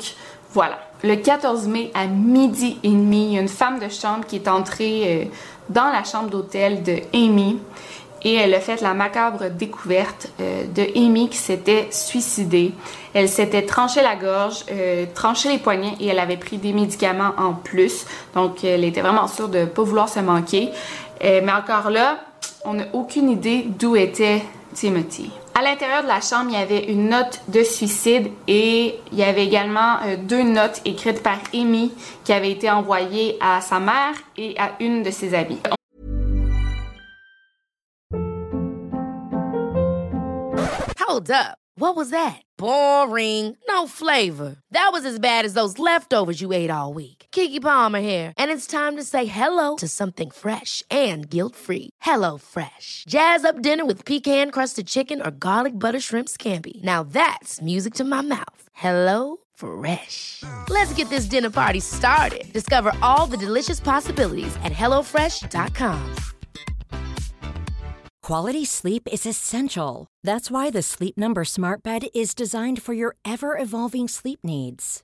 voilà. 0.53 0.79
Le 1.03 1.15
14 1.15 1.67
mai 1.67 1.91
à 1.93 2.07
midi 2.07 2.77
et 2.83 2.89
demi, 2.89 3.37
une 3.37 3.47
femme 3.47 3.79
de 3.79 3.89
chambre 3.89 4.25
qui 4.25 4.35
est 4.35 4.47
entrée 4.47 5.03
euh, 5.05 5.25
dans 5.69 5.89
la 5.91 6.03
chambre 6.03 6.29
d'hôtel 6.29 6.83
de 6.83 6.97
Amy 7.13 7.57
et 8.23 8.35
elle 8.35 8.53
a 8.53 8.59
fait 8.59 8.81
la 8.81 8.93
macabre 8.93 9.49
découverte 9.49 10.27
euh, 10.39 10.65
de 10.67 10.85
Amy 10.95 11.29
qui 11.29 11.37
s'était 11.37 11.87
suicidée. 11.89 12.73
Elle 13.13 13.29
s'était 13.29 13.65
tranché 13.65 14.01
la 14.01 14.15
gorge, 14.15 14.65
euh, 14.71 15.05
tranché 15.15 15.49
les 15.49 15.57
poignets 15.57 15.95
et 15.99 16.07
elle 16.07 16.19
avait 16.19 16.37
pris 16.37 16.57
des 16.57 16.73
médicaments 16.73 17.31
en 17.37 17.53
plus. 17.53 18.05
Donc 18.35 18.63
elle 18.63 18.83
était 18.83 19.01
vraiment 19.01 19.27
sûre 19.27 19.47
de 19.47 19.59
ne 19.59 19.65
pas 19.65 19.83
vouloir 19.83 20.09
se 20.09 20.19
manquer. 20.19 20.69
mais 21.21 21.51
encore 21.51 21.89
là, 21.89 22.17
on 22.65 22.75
n'a 22.75 22.85
aucune 22.93 23.29
idée 23.29 23.65
d'où 23.79 23.95
était 23.95 24.43
Timothy. 24.73 25.31
À 25.61 25.63
l'intérieur 25.63 26.01
de 26.01 26.07
la 26.07 26.21
chambre, 26.21 26.49
il 26.49 26.53
y 26.53 26.59
avait 26.59 26.85
une 26.85 27.09
note 27.09 27.39
de 27.47 27.61
suicide 27.61 28.31
et 28.47 28.99
il 29.11 29.17
y 29.19 29.21
avait 29.23 29.45
également 29.45 29.97
euh, 30.01 30.17
deux 30.17 30.41
notes 30.41 30.81
écrites 30.85 31.21
par 31.21 31.37
Amy 31.53 31.93
qui 32.23 32.33
avaient 32.33 32.49
été 32.49 32.67
envoyées 32.71 33.37
à 33.39 33.61
sa 33.61 33.79
mère 33.79 34.15
et 34.35 34.57
à 34.57 34.71
une 34.79 35.03
de 35.03 35.11
ses 35.11 35.35
amies. 35.35 35.61
Hold 41.07 41.29
up. 41.29 41.59
What 41.77 41.95
was 41.95 42.09
that? 42.09 42.41
Boring. 42.57 43.55
No 43.69 43.85
flavor. 43.85 44.55
That 44.71 44.89
was 44.91 45.05
as 45.05 45.19
bad 45.19 45.45
as 45.45 45.53
those 45.53 45.77
leftovers 45.77 46.41
you 46.41 46.53
ate 46.53 46.71
all 46.71 46.91
week. 46.91 47.20
Kiki 47.31 47.59
Palmer 47.59 48.01
here, 48.01 48.33
and 48.37 48.51
it's 48.51 48.67
time 48.67 48.97
to 48.97 49.03
say 49.03 49.25
hello 49.25 49.77
to 49.77 49.87
something 49.87 50.31
fresh 50.31 50.83
and 50.89 51.29
guilt-free. 51.29 51.89
Hello 52.01 52.37
Fresh. 52.37 53.05
Jazz 53.07 53.45
up 53.45 53.61
dinner 53.61 53.85
with 53.85 54.05
pecan-crusted 54.05 54.87
chicken 54.87 55.21
or 55.21 55.31
garlic 55.31 55.77
butter 55.77 55.99
shrimp 55.99 56.29
scampi. 56.29 56.83
Now 56.83 57.03
that's 57.03 57.61
music 57.61 57.93
to 57.95 58.03
my 58.03 58.21
mouth. 58.21 58.63
Hello 58.73 59.37
Fresh. 59.53 60.43
Let's 60.69 60.93
get 60.93 61.09
this 61.09 61.25
dinner 61.25 61.49
party 61.49 61.79
started. 61.79 62.51
Discover 62.53 62.93
all 63.01 63.27
the 63.27 63.37
delicious 63.37 63.79
possibilities 63.79 64.55
at 64.63 64.73
hellofresh.com. 64.73 66.15
Quality 68.21 68.65
sleep 68.65 69.07
is 69.11 69.25
essential. 69.25 70.07
That's 70.23 70.51
why 70.51 70.69
the 70.69 70.81
Sleep 70.81 71.17
Number 71.17 71.43
Smart 71.43 71.81
Bed 71.83 72.03
is 72.13 72.35
designed 72.35 72.81
for 72.81 72.93
your 72.93 73.15
ever 73.25 73.57
evolving 73.57 74.07
sleep 74.07 74.39
needs. 74.43 75.03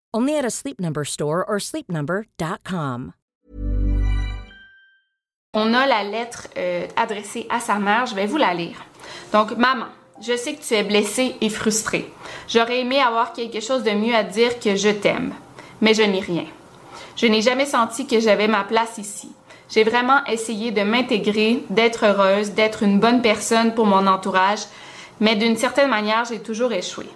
Only 0.13 0.37
at 0.37 0.43
a 0.43 0.49
Sleep 0.49 0.79
Number 0.79 1.05
store 1.05 1.45
or 1.47 1.59
sleepnumber.com. 1.59 3.13
On 5.53 5.73
a 5.73 5.85
la 5.85 6.03
lettre 6.03 6.47
euh, 6.57 6.87
adressée 6.95 7.45
à 7.49 7.59
sa 7.59 7.75
mère, 7.75 8.05
je 8.05 8.15
vais 8.15 8.25
vous 8.25 8.37
la 8.37 8.53
lire. 8.53 8.77
Donc 9.33 9.57
maman, 9.57 9.87
je 10.21 10.35
sais 10.35 10.53
que 10.53 10.61
tu 10.61 10.73
es 10.73 10.83
blessée 10.83 11.35
et 11.41 11.49
frustrée. 11.49 12.11
J'aurais 12.47 12.81
aimé 12.81 13.01
avoir 13.01 13.33
quelque 13.33 13.59
chose 13.59 13.83
de 13.83 13.91
mieux 13.91 14.15
à 14.15 14.23
dire 14.23 14.59
que 14.59 14.75
je 14.75 14.89
t'aime, 14.89 15.33
mais 15.81 15.93
je 15.93 16.03
n'ai 16.03 16.19
rien. 16.19 16.45
Je 17.15 17.25
n'ai 17.25 17.41
jamais 17.41 17.65
senti 17.65 18.07
que 18.07 18.19
j'avais 18.19 18.47
ma 18.47 18.63
place 18.63 18.97
ici. 18.97 19.31
J'ai 19.69 19.83
vraiment 19.83 20.23
essayé 20.25 20.71
de 20.71 20.83
m'intégrer, 20.83 21.63
d'être 21.69 22.05
heureuse, 22.05 22.51
d'être 22.51 22.83
une 22.83 22.99
bonne 22.99 23.21
personne 23.21 23.73
pour 23.73 23.85
mon 23.85 24.07
entourage, 24.07 24.61
mais 25.21 25.35
d'une 25.35 25.55
certaine 25.55 25.89
manière, 25.89 26.25
j'ai 26.25 26.39
toujours 26.39 26.73
échoué. 26.73 27.07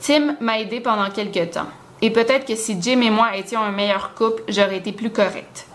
Tim 0.00 0.36
m'a 0.40 0.60
aidé 0.60 0.80
pendant 0.80 1.10
quelques 1.10 1.52
temps. 1.52 1.68
Et 2.02 2.10
peut-être 2.10 2.46
que 2.46 2.56
si 2.56 2.80
Jim 2.80 3.00
et 3.02 3.10
moi 3.10 3.36
étions 3.36 3.60
un 3.60 3.72
meilleur 3.72 4.14
couple, 4.14 4.42
j'aurais 4.48 4.78
été 4.78 4.92
plus 4.92 5.10
correcte. 5.10 5.66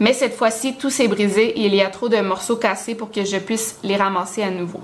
Mais 0.00 0.12
cette 0.12 0.36
fois-ci, 0.36 0.76
tout 0.76 0.90
s'est 0.90 1.08
brisé 1.08 1.48
et 1.48 1.66
il 1.66 1.74
y 1.74 1.82
a 1.82 1.90
trop 1.90 2.08
de 2.08 2.18
morceaux 2.18 2.56
cassés 2.56 2.94
pour 2.94 3.10
que 3.10 3.24
je 3.24 3.36
puisse 3.38 3.78
les 3.82 3.96
ramasser 3.96 4.42
à 4.42 4.50
nouveau. 4.50 4.80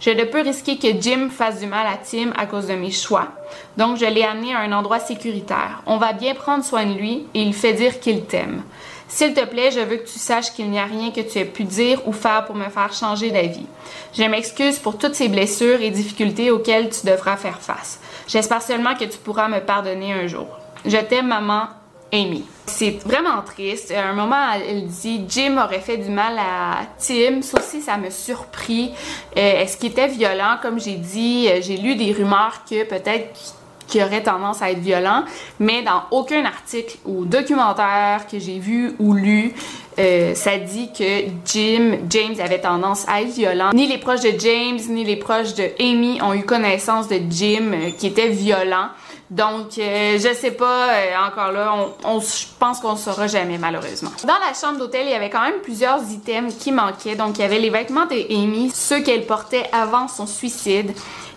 Je 0.00 0.10
ne 0.10 0.24
peux 0.24 0.42
risquer 0.42 0.76
que 0.76 1.00
Jim 1.00 1.28
fasse 1.30 1.60
du 1.60 1.66
mal 1.66 1.86
à 1.86 1.96
Tim 1.96 2.32
à 2.36 2.46
cause 2.46 2.66
de 2.66 2.74
mes 2.74 2.90
choix. 2.90 3.28
Donc, 3.76 3.96
je 3.96 4.04
l'ai 4.04 4.22
amené 4.22 4.54
à 4.54 4.60
un 4.60 4.72
endroit 4.72 5.00
sécuritaire. 5.00 5.82
On 5.86 5.96
va 5.96 6.12
bien 6.12 6.34
prendre 6.34 6.64
soin 6.64 6.84
de 6.84 6.94
lui 6.94 7.26
et 7.34 7.42
il 7.42 7.54
fait 7.54 7.72
dire 7.72 8.00
qu'il 8.00 8.24
t'aime. 8.24 8.62
S'il 9.08 9.32
te 9.32 9.44
plaît, 9.44 9.70
je 9.70 9.80
veux 9.80 9.96
que 9.96 10.08
tu 10.08 10.18
saches 10.18 10.52
qu'il 10.52 10.70
n'y 10.70 10.78
a 10.78 10.84
rien 10.84 11.10
que 11.10 11.20
tu 11.20 11.38
aies 11.38 11.44
pu 11.44 11.64
dire 11.64 12.06
ou 12.06 12.12
faire 12.12 12.44
pour 12.44 12.54
me 12.54 12.68
faire 12.68 12.92
changer 12.92 13.30
d'avis. 13.30 13.66
Je 14.12 14.24
m'excuse 14.24 14.78
pour 14.78 14.98
toutes 14.98 15.14
ces 15.14 15.28
blessures 15.28 15.80
et 15.80 15.90
difficultés 15.90 16.50
auxquelles 16.50 16.90
tu 16.90 17.06
devras 17.06 17.36
faire 17.36 17.60
face. 17.60 18.00
J'espère 18.26 18.62
seulement 18.62 18.94
que 18.94 19.04
tu 19.04 19.18
pourras 19.18 19.48
me 19.48 19.60
pardonner 19.60 20.12
un 20.12 20.26
jour. 20.26 20.46
Je 20.84 20.96
t'aime, 20.96 21.28
maman, 21.28 21.68
Amy. 22.12 22.44
C'est 22.66 22.98
vraiment 23.04 23.42
triste. 23.42 23.92
À 23.92 24.08
un 24.08 24.14
moment, 24.14 24.52
elle 24.54 24.86
dit 24.86 25.24
Jim 25.28 25.58
aurait 25.62 25.80
fait 25.80 25.98
du 25.98 26.10
mal 26.10 26.38
à 26.38 26.82
Tim. 26.98 27.42
Ça 27.42 27.58
aussi, 27.58 27.82
ça 27.82 27.96
me 27.96 28.10
surpris. 28.10 28.92
Euh, 29.36 29.62
est-ce 29.62 29.76
qu'il 29.76 29.90
était 29.90 30.08
violent? 30.08 30.56
Comme 30.62 30.80
j'ai 30.80 30.96
dit, 30.96 31.48
euh, 31.48 31.60
j'ai 31.60 31.76
lu 31.76 31.96
des 31.96 32.12
rumeurs 32.12 32.62
que 32.68 32.84
peut-être 32.84 33.54
qui 33.86 34.02
aurait 34.02 34.22
tendance 34.22 34.62
à 34.62 34.70
être 34.70 34.78
violent, 34.78 35.24
mais 35.60 35.82
dans 35.82 36.04
aucun 36.10 36.44
article 36.44 36.96
ou 37.04 37.26
documentaire 37.26 38.26
que 38.30 38.38
j'ai 38.38 38.58
vu 38.58 38.94
ou 38.98 39.12
lu, 39.12 39.52
euh, 39.98 40.34
ça 40.34 40.58
dit 40.58 40.90
que 40.92 41.24
Jim, 41.44 41.98
James 42.10 42.34
avait 42.40 42.60
tendance 42.60 43.06
à 43.08 43.22
être 43.22 43.32
violent. 43.32 43.70
Ni 43.72 43.86
les 43.86 43.98
proches 43.98 44.20
de 44.20 44.38
James, 44.38 44.78
ni 44.88 45.04
les 45.04 45.16
proches 45.16 45.54
de 45.54 45.70
Amy 45.80 46.20
ont 46.22 46.34
eu 46.34 46.44
connaissance 46.44 47.08
de 47.08 47.20
Jim 47.30 47.72
euh, 47.72 47.90
qui 47.90 48.06
était 48.06 48.28
violent. 48.28 48.88
Donc, 49.30 49.78
euh, 49.78 50.18
je 50.18 50.34
sais 50.34 50.50
pas, 50.50 50.88
encore 51.26 51.50
là, 51.50 51.74
on, 52.04 52.20
pense 52.58 52.80
qu'on 52.80 52.94
saura 52.94 53.26
jamais 53.26 53.58
malheureusement. 53.58 54.10
Dans 54.24 54.34
la 54.34 54.52
chambre 54.54 54.78
d'hôtel, 54.78 55.06
il 55.06 55.10
y 55.10 55.14
avait 55.14 55.30
quand 55.30 55.42
même 55.42 55.60
plusieurs 55.62 56.00
items 56.10 56.54
qui 56.54 56.72
manquaient. 56.72 57.16
Donc, 57.16 57.38
il 57.38 57.40
y 57.40 57.44
avait 57.44 57.58
les 57.58 57.70
vêtements 57.70 58.06
de 58.06 58.32
Amy, 58.32 58.70
ceux 58.70 59.00
qu'elle 59.00 59.26
portait 59.26 59.64
avant 59.72 60.08
son 60.08 60.26
suicide. 60.26 60.92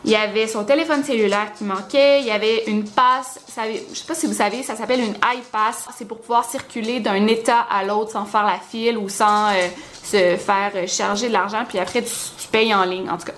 Il 0.05 0.11
y 0.11 0.15
avait 0.15 0.47
son 0.47 0.63
téléphone 0.63 1.03
cellulaire 1.03 1.51
qui 1.57 1.63
manquait, 1.63 2.21
il 2.21 2.27
y 2.27 2.31
avait 2.31 2.63
une 2.67 2.83
passe, 2.83 3.39
je 3.47 3.95
sais 3.95 4.05
pas 4.07 4.15
si 4.15 4.27
vous 4.27 4.33
savez, 4.33 4.63
ça 4.63 4.75
s'appelle 4.75 5.01
une 5.01 5.15
iPass. 5.15 5.87
C'est 5.97 6.07
pour 6.07 6.19
pouvoir 6.19 6.49
circuler 6.49 6.99
d'un 6.99 7.27
état 7.27 7.59
à 7.69 7.83
l'autre 7.83 8.11
sans 8.11 8.25
faire 8.25 8.45
la 8.45 8.59
file 8.59 8.97
ou 8.97 9.09
sans 9.09 9.49
euh, 9.49 9.67
se 10.03 10.37
faire 10.37 10.71
charger 10.87 11.27
de 11.27 11.33
l'argent, 11.33 11.65
puis 11.67 11.79
après 11.79 12.03
tu, 12.03 12.47
payes 12.51 12.73
en 12.73 12.83
ligne, 12.83 13.09
en 13.09 13.17
tout 13.17 13.25
cas. 13.25 13.33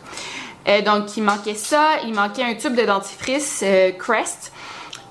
Euh, 0.68 0.82
donc, 0.82 1.18
il 1.18 1.24
manquait 1.24 1.56
ça, 1.56 1.98
il 2.06 2.14
manquait 2.14 2.44
un 2.44 2.54
tube 2.54 2.76
de 2.76 2.84
dentifrice 2.84 3.62
euh, 3.64 3.92
Crest. 3.92 4.52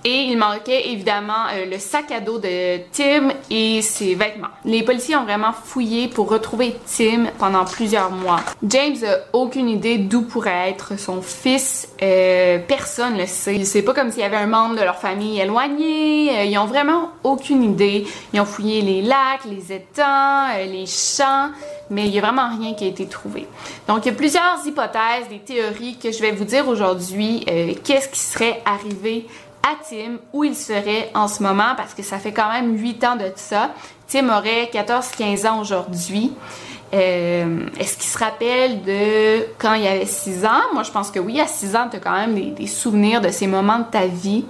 Et 0.05 0.23
il 0.23 0.37
manquait 0.39 0.91
évidemment 0.91 1.47
euh, 1.53 1.67
le 1.67 1.79
sac 1.79 2.13
à 2.13 2.21
dos 2.21 2.39
de 2.39 2.79
Tim 2.93 3.33
et 3.51 3.83
ses 3.83 4.15
vêtements. 4.15 4.49
Les 4.65 4.83
policiers 4.83 5.17
ont 5.17 5.25
vraiment 5.25 5.53
fouillé 5.53 6.09
pour 6.09 6.29
retrouver 6.29 6.77
Tim 6.87 7.27
pendant 7.39 7.65
plusieurs 7.65 8.11
mois. 8.11 8.41
James 8.63 8.97
a 9.05 9.37
aucune 9.37 9.69
idée 9.69 9.99
d'où 9.99 10.23
pourrait 10.23 10.71
être 10.71 10.99
son 10.99 11.21
fils. 11.21 11.89
Euh, 12.01 12.59
personne 12.67 13.19
le 13.19 13.27
sait. 13.27 13.65
C'est 13.65 13.83
pas 13.83 13.93
comme 13.93 14.11
s'il 14.11 14.21
y 14.21 14.25
avait 14.25 14.37
un 14.37 14.47
membre 14.47 14.77
de 14.77 14.83
leur 14.83 14.99
famille 14.99 15.41
éloigné. 15.41 16.31
Euh, 16.31 16.45
ils 16.45 16.59
ont 16.59 16.67
vraiment 16.67 17.11
aucune 17.25 17.65
idée. 17.65 18.07
Ils 18.33 18.41
ont 18.41 18.47
fouillé 18.47 18.83
les 18.83 19.03
lacs, 19.03 19.45
les 19.47 19.73
étangs, 19.73 20.49
les 20.65 20.87
champs 20.87 21.51
mais 21.91 22.05
il 22.05 22.11
n'y 22.11 22.19
a 22.19 22.21
vraiment 22.21 22.51
rien 22.51 22.75
qui 22.75 22.85
a 22.85 22.87
été 22.87 23.07
trouvé. 23.07 23.47
Donc, 23.87 24.05
il 24.05 24.11
y 24.11 24.13
a 24.13 24.15
plusieurs 24.15 24.59
hypothèses, 24.67 25.27
des 25.31 25.39
théories 25.39 25.97
que 25.97 26.13
je 26.13 26.21
vais 26.21 26.33
vous 26.33 26.45
dire 26.45 26.69
aujourd'hui. 26.69 27.47
Qu'est-ce 27.83 28.11
qui 28.11 28.19
serait 28.19 28.61
arrivé 28.67 29.27
à 29.63 29.77
Tim 29.89 30.19
où 30.33 30.45
il 30.45 30.55
serait 30.55 31.11
en 31.15 31.29
ce 31.29 31.43
moment 31.43 31.75
parce 31.77 31.95
que 31.95 32.03
ça 32.03 32.19
fait 32.19 32.33
quand 32.33 32.51
même 32.51 32.77
8 32.77 33.05
ans 33.05 33.17
de 33.17 33.31
ça. 33.37 33.71
Tim 34.07 34.29
aurait 34.31 34.71
14-15 34.73 35.49
ans 35.49 35.61
aujourd'hui. 35.61 36.33
Euh, 36.95 37.67
est-ce 37.79 37.99
qu'il 37.99 38.09
se 38.09 38.17
rappelle 38.17 38.83
de 38.83 39.47
quand 39.59 39.75
il 39.75 39.87
avait 39.87 40.07
6 40.07 40.47
ans? 40.47 40.63
Moi, 40.73 40.83
je 40.83 40.91
pense 40.91 41.11
que 41.11 41.19
oui, 41.19 41.39
à 41.41 41.47
6 41.47 41.77
ans, 41.77 41.89
tu 41.91 41.97
as 41.97 42.01
quand 42.01 42.17
même 42.17 42.35
des, 42.35 42.51
des, 42.51 42.67
souvenirs 42.67 43.21
de 43.21 43.29
ces 43.29 43.47
moments 43.47 43.81
de 43.81 43.85
ta 43.85 44.07
vie. 44.07 44.47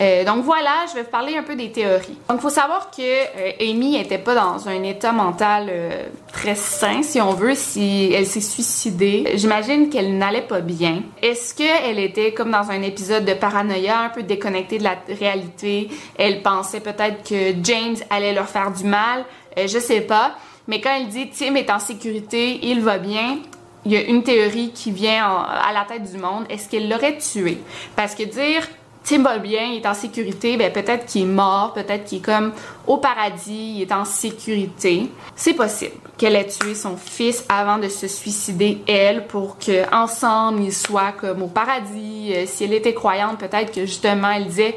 Euh, 0.00 0.24
donc 0.24 0.44
voilà, 0.44 0.86
je 0.88 0.94
vais 0.94 1.02
vous 1.02 1.10
parler 1.10 1.36
un 1.36 1.42
peu 1.42 1.54
des 1.54 1.70
théories. 1.70 2.16
Donc 2.28 2.38
il 2.38 2.40
faut 2.40 2.48
savoir 2.48 2.90
que 2.90 3.02
euh, 3.02 3.52
Amy 3.60 3.98
n'était 3.98 4.18
pas 4.18 4.34
dans 4.34 4.66
un 4.66 4.82
état 4.82 5.12
mental 5.12 5.66
euh, 5.68 6.06
très 6.32 6.54
sain, 6.54 7.02
si 7.02 7.20
on 7.20 7.32
veut, 7.32 7.54
si 7.54 8.10
elle 8.14 8.26
s'est 8.26 8.40
suicidée. 8.40 9.32
J'imagine 9.34 9.90
qu'elle 9.90 10.16
n'allait 10.16 10.40
pas 10.40 10.60
bien. 10.60 11.02
Est-ce 11.22 11.54
qu'elle 11.54 11.98
était 11.98 12.32
comme 12.32 12.50
dans 12.50 12.70
un 12.70 12.80
épisode 12.80 13.26
de 13.26 13.34
paranoïa, 13.34 14.00
un 14.00 14.08
peu 14.08 14.22
déconnectée 14.22 14.78
de 14.78 14.84
la 14.84 14.96
réalité? 15.18 15.90
Elle 16.16 16.40
pensait 16.40 16.80
peut-être 16.80 17.22
que 17.28 17.54
James 17.62 17.96
allait 18.08 18.32
leur 18.32 18.48
faire 18.48 18.72
du 18.72 18.84
mal? 18.84 19.24
je 19.56 19.78
sais 19.78 20.00
pas. 20.00 20.36
Mais 20.68 20.80
quand 20.80 20.90
elle 20.96 21.08
dit 21.08 21.28
Tim 21.28 21.56
est 21.56 21.70
en 21.70 21.80
sécurité, 21.80 22.60
il 22.62 22.80
va 22.80 22.98
bien, 22.98 23.38
il 23.84 23.92
y 23.92 23.96
a 23.96 24.02
une 24.02 24.22
théorie 24.22 24.70
qui 24.72 24.92
vient 24.92 25.24
à 25.24 25.72
la 25.72 25.84
tête 25.84 26.10
du 26.10 26.18
monde. 26.18 26.44
Est-ce 26.48 26.68
qu'elle 26.68 26.88
l'aurait 26.88 27.18
tué? 27.18 27.58
Parce 27.96 28.14
que 28.14 28.22
dire 28.22 28.68
Tim 29.02 29.22
va 29.22 29.38
bien, 29.38 29.64
il 29.64 29.82
est 29.82 29.86
en 29.86 29.94
sécurité, 29.94 30.56
ben 30.56 30.72
peut-être 30.72 31.06
qu'il 31.06 31.22
est 31.22 31.26
mort, 31.26 31.72
peut-être 31.72 32.04
qu'il 32.04 32.18
est 32.18 32.20
comme 32.20 32.52
au 32.86 32.98
paradis, 32.98 33.76
il 33.76 33.82
est 33.82 33.92
en 33.92 34.04
sécurité. 34.04 35.10
C'est 35.34 35.54
possible 35.54 35.94
qu'elle 36.18 36.36
ait 36.36 36.46
tué 36.46 36.74
son 36.74 36.96
fils 36.96 37.44
avant 37.48 37.78
de 37.78 37.88
se 37.88 38.06
suicider 38.06 38.78
elle 38.86 39.26
pour 39.26 39.58
que 39.58 39.92
ensemble 39.94 40.62
ils 40.62 40.72
soient 40.72 41.12
comme 41.12 41.42
au 41.42 41.46
paradis. 41.46 42.32
Euh, 42.34 42.44
si 42.46 42.64
elle 42.64 42.74
était 42.74 42.94
croyante, 42.94 43.38
peut-être 43.38 43.72
que 43.72 43.86
justement 43.86 44.30
elle 44.30 44.46
disait 44.46 44.76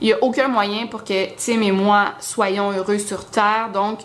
il 0.00 0.06
n'y 0.06 0.12
a 0.12 0.22
aucun 0.22 0.48
moyen 0.48 0.86
pour 0.86 1.04
que 1.04 1.26
Tim 1.36 1.60
et 1.60 1.72
moi 1.72 2.14
soyons 2.20 2.70
heureux 2.70 2.98
sur 2.98 3.26
terre, 3.26 3.70
donc 3.72 3.98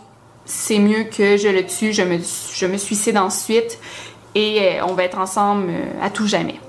c'est 0.46 0.80
mieux 0.80 1.06
que 1.06 1.38
je 1.38 1.48
le 1.48 1.66
tue, 1.66 1.94
je 1.94 2.02
me, 2.02 2.18
je 2.54 2.66
me 2.66 2.78
suicide 2.78 3.18
ensuite 3.18 3.80
et 4.36 4.60
euh, 4.62 4.86
on 4.88 4.94
va 4.94 5.04
être 5.04 5.20
ensemble 5.20 5.70
euh, 5.70 6.06
à 6.06 6.10
tout 6.10 6.28
jamais. 6.28 6.60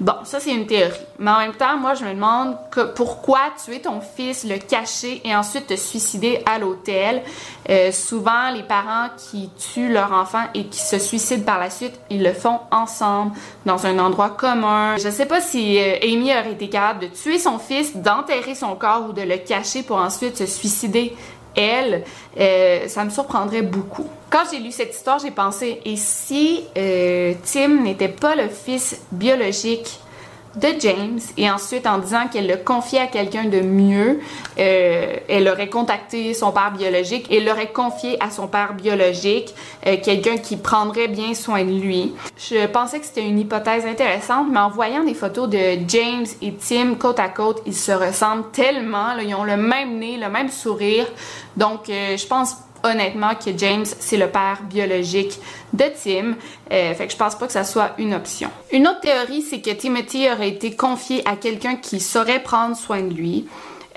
Bon, 0.00 0.14
ça 0.24 0.40
c'est 0.40 0.52
une 0.52 0.66
théorie. 0.66 0.94
Mais 1.18 1.30
en 1.30 1.38
même 1.40 1.52
temps, 1.52 1.76
moi 1.76 1.92
je 1.92 2.06
me 2.06 2.14
demande 2.14 2.56
que, 2.70 2.80
pourquoi 2.80 3.40
tuer 3.62 3.80
ton 3.80 4.00
fils, 4.00 4.44
le 4.44 4.56
cacher 4.56 5.20
et 5.24 5.36
ensuite 5.36 5.66
te 5.66 5.76
suicider 5.76 6.42
à 6.46 6.58
l'hôtel. 6.58 7.22
Euh, 7.68 7.92
souvent, 7.92 8.50
les 8.54 8.62
parents 8.62 9.08
qui 9.18 9.50
tuent 9.58 9.92
leur 9.92 10.12
enfant 10.12 10.44
et 10.54 10.64
qui 10.64 10.80
se 10.80 10.98
suicident 10.98 11.44
par 11.44 11.58
la 11.58 11.68
suite, 11.68 12.00
ils 12.08 12.22
le 12.22 12.32
font 12.32 12.60
ensemble, 12.70 13.32
dans 13.66 13.84
un 13.86 13.98
endroit 13.98 14.30
commun. 14.30 14.96
Je 14.96 15.10
sais 15.10 15.26
pas 15.26 15.42
si 15.42 15.78
euh, 15.78 15.96
Amy 16.02 16.32
aurait 16.32 16.52
été 16.52 16.70
capable 16.70 17.00
de 17.00 17.06
tuer 17.08 17.38
son 17.38 17.58
fils, 17.58 17.94
d'enterrer 17.94 18.54
son 18.54 18.76
corps 18.76 19.04
ou 19.10 19.12
de 19.12 19.20
le 19.20 19.36
cacher 19.36 19.82
pour 19.82 19.98
ensuite 19.98 20.38
se 20.38 20.46
suicider 20.46 21.14
elle, 21.56 22.04
euh, 22.38 22.88
ça 22.88 23.04
me 23.04 23.10
surprendrait 23.10 23.62
beaucoup. 23.62 24.06
Quand 24.30 24.44
j'ai 24.50 24.58
lu 24.58 24.70
cette 24.70 24.94
histoire, 24.94 25.18
j'ai 25.18 25.30
pensé, 25.30 25.80
et 25.84 25.96
si 25.96 26.64
euh, 26.76 27.34
Tim 27.44 27.82
n'était 27.82 28.08
pas 28.08 28.36
le 28.36 28.48
fils 28.48 29.00
biologique 29.12 29.98
de 30.56 30.68
James 30.80 31.20
et 31.36 31.50
ensuite 31.50 31.86
en 31.86 31.98
disant 31.98 32.26
qu'elle 32.30 32.48
le 32.48 32.56
confiait 32.56 33.00
à 33.00 33.06
quelqu'un 33.06 33.44
de 33.44 33.60
mieux, 33.60 34.20
euh, 34.58 35.16
elle 35.28 35.48
aurait 35.48 35.68
contacté 35.68 36.34
son 36.34 36.50
père 36.50 36.72
biologique 36.72 37.26
et 37.30 37.40
l'aurait 37.40 37.70
confié 37.70 38.16
à 38.22 38.30
son 38.30 38.48
père 38.48 38.74
biologique, 38.74 39.54
euh, 39.86 39.96
quelqu'un 40.02 40.36
qui 40.36 40.56
prendrait 40.56 41.08
bien 41.08 41.34
soin 41.34 41.64
de 41.64 41.70
lui. 41.70 42.14
Je 42.36 42.66
pensais 42.66 42.98
que 42.98 43.06
c'était 43.06 43.26
une 43.26 43.38
hypothèse 43.38 43.86
intéressante, 43.86 44.48
mais 44.50 44.58
en 44.58 44.70
voyant 44.70 45.04
des 45.04 45.14
photos 45.14 45.48
de 45.48 45.78
James 45.86 46.26
et 46.42 46.54
Tim 46.54 46.94
côte 46.96 47.20
à 47.20 47.28
côte, 47.28 47.62
ils 47.66 47.74
se 47.74 47.92
ressemblent 47.92 48.50
tellement, 48.52 49.16
ils 49.18 49.34
ont 49.34 49.44
le 49.44 49.56
même 49.56 49.98
nez, 49.98 50.16
le 50.16 50.28
même 50.28 50.48
sourire, 50.48 51.06
donc 51.56 51.88
euh, 51.88 52.16
je 52.16 52.26
pense 52.26 52.56
honnêtement 52.84 53.34
que 53.34 53.50
James, 53.56 53.84
c'est 53.84 54.16
le 54.16 54.28
père 54.28 54.60
biologique 54.68 55.38
de 55.72 55.84
Tim. 56.02 56.34
Euh, 56.72 56.94
fait 56.94 57.06
que 57.06 57.12
je 57.12 57.16
pense 57.16 57.34
pas 57.34 57.46
que 57.46 57.52
ça 57.52 57.64
soit 57.64 57.92
une 57.98 58.14
option. 58.14 58.50
Une 58.72 58.86
autre 58.88 59.00
théorie, 59.00 59.42
c'est 59.42 59.60
que 59.60 59.70
Timothy 59.70 60.28
aurait 60.30 60.48
été 60.48 60.74
confié 60.74 61.22
à 61.28 61.36
quelqu'un 61.36 61.76
qui 61.76 62.00
saurait 62.00 62.42
prendre 62.42 62.76
soin 62.76 63.02
de 63.02 63.14
lui. 63.14 63.46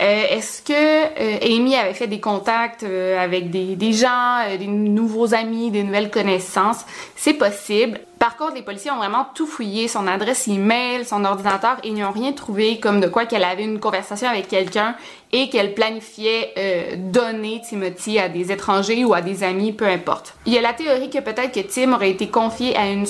Euh, 0.02 0.24
est-ce 0.30 0.62
que 0.64 0.74
euh, 0.74 1.56
Amy 1.56 1.76
avait 1.76 1.94
fait 1.94 2.08
des 2.08 2.20
contacts 2.20 2.84
avec 2.84 3.52
des 3.52 3.94
gens, 3.94 4.40
des 4.58 4.68
nouveaux 4.68 5.34
amis, 5.34 5.72
des 5.72 5.84
nouvelles 5.84 6.10
connaissances? 6.10 6.86
C'est 7.16 7.36
possible. 7.36 8.00
Par 8.24 8.38
contre, 8.38 8.54
les 8.54 8.62
policiers 8.62 8.90
ont 8.90 9.00
vraiment 9.00 9.26
tout 9.36 9.46
fouillé, 9.46 9.90
son 9.90 10.08
adresse 10.08 10.48
email, 10.48 11.04
son 11.04 11.26
ordinateur, 11.26 11.76
et 11.84 11.90
ils 11.90 11.94
n'ont 11.94 12.14
rien 12.14 12.32
trouvé 12.32 12.80
comme 12.80 13.02
de 13.02 13.10
quoi 13.10 13.26
qu'elle 13.26 13.44
avait 13.44 13.66
une 13.66 13.82
conversation 13.82 14.30
avec 14.30 14.48
quelqu'un 14.48 14.96
et 15.34 15.50
qu'elle 15.50 15.74
planifiait 15.74 16.54
donner 16.96 17.62
Timothy 17.68 18.20
à 18.20 18.30
des 18.30 18.50
étrangers 18.50 19.04
ou 19.04 19.14
à 19.14 19.20
des 19.20 19.44
amis, 19.44 19.74
peu 19.74 19.86
importe. 19.86 20.36
Il 20.46 20.54
y 20.54 20.58
a 20.58 20.62
la 20.62 20.72
théorie 20.72 21.10
que 21.10 21.20
peut-être 21.20 21.52
que 21.52 21.68
Tim 21.68 21.92
aurait 21.92 22.12
été 22.12 22.30
confié 22.30 22.78
à 22.78 22.86
une, 22.88 23.06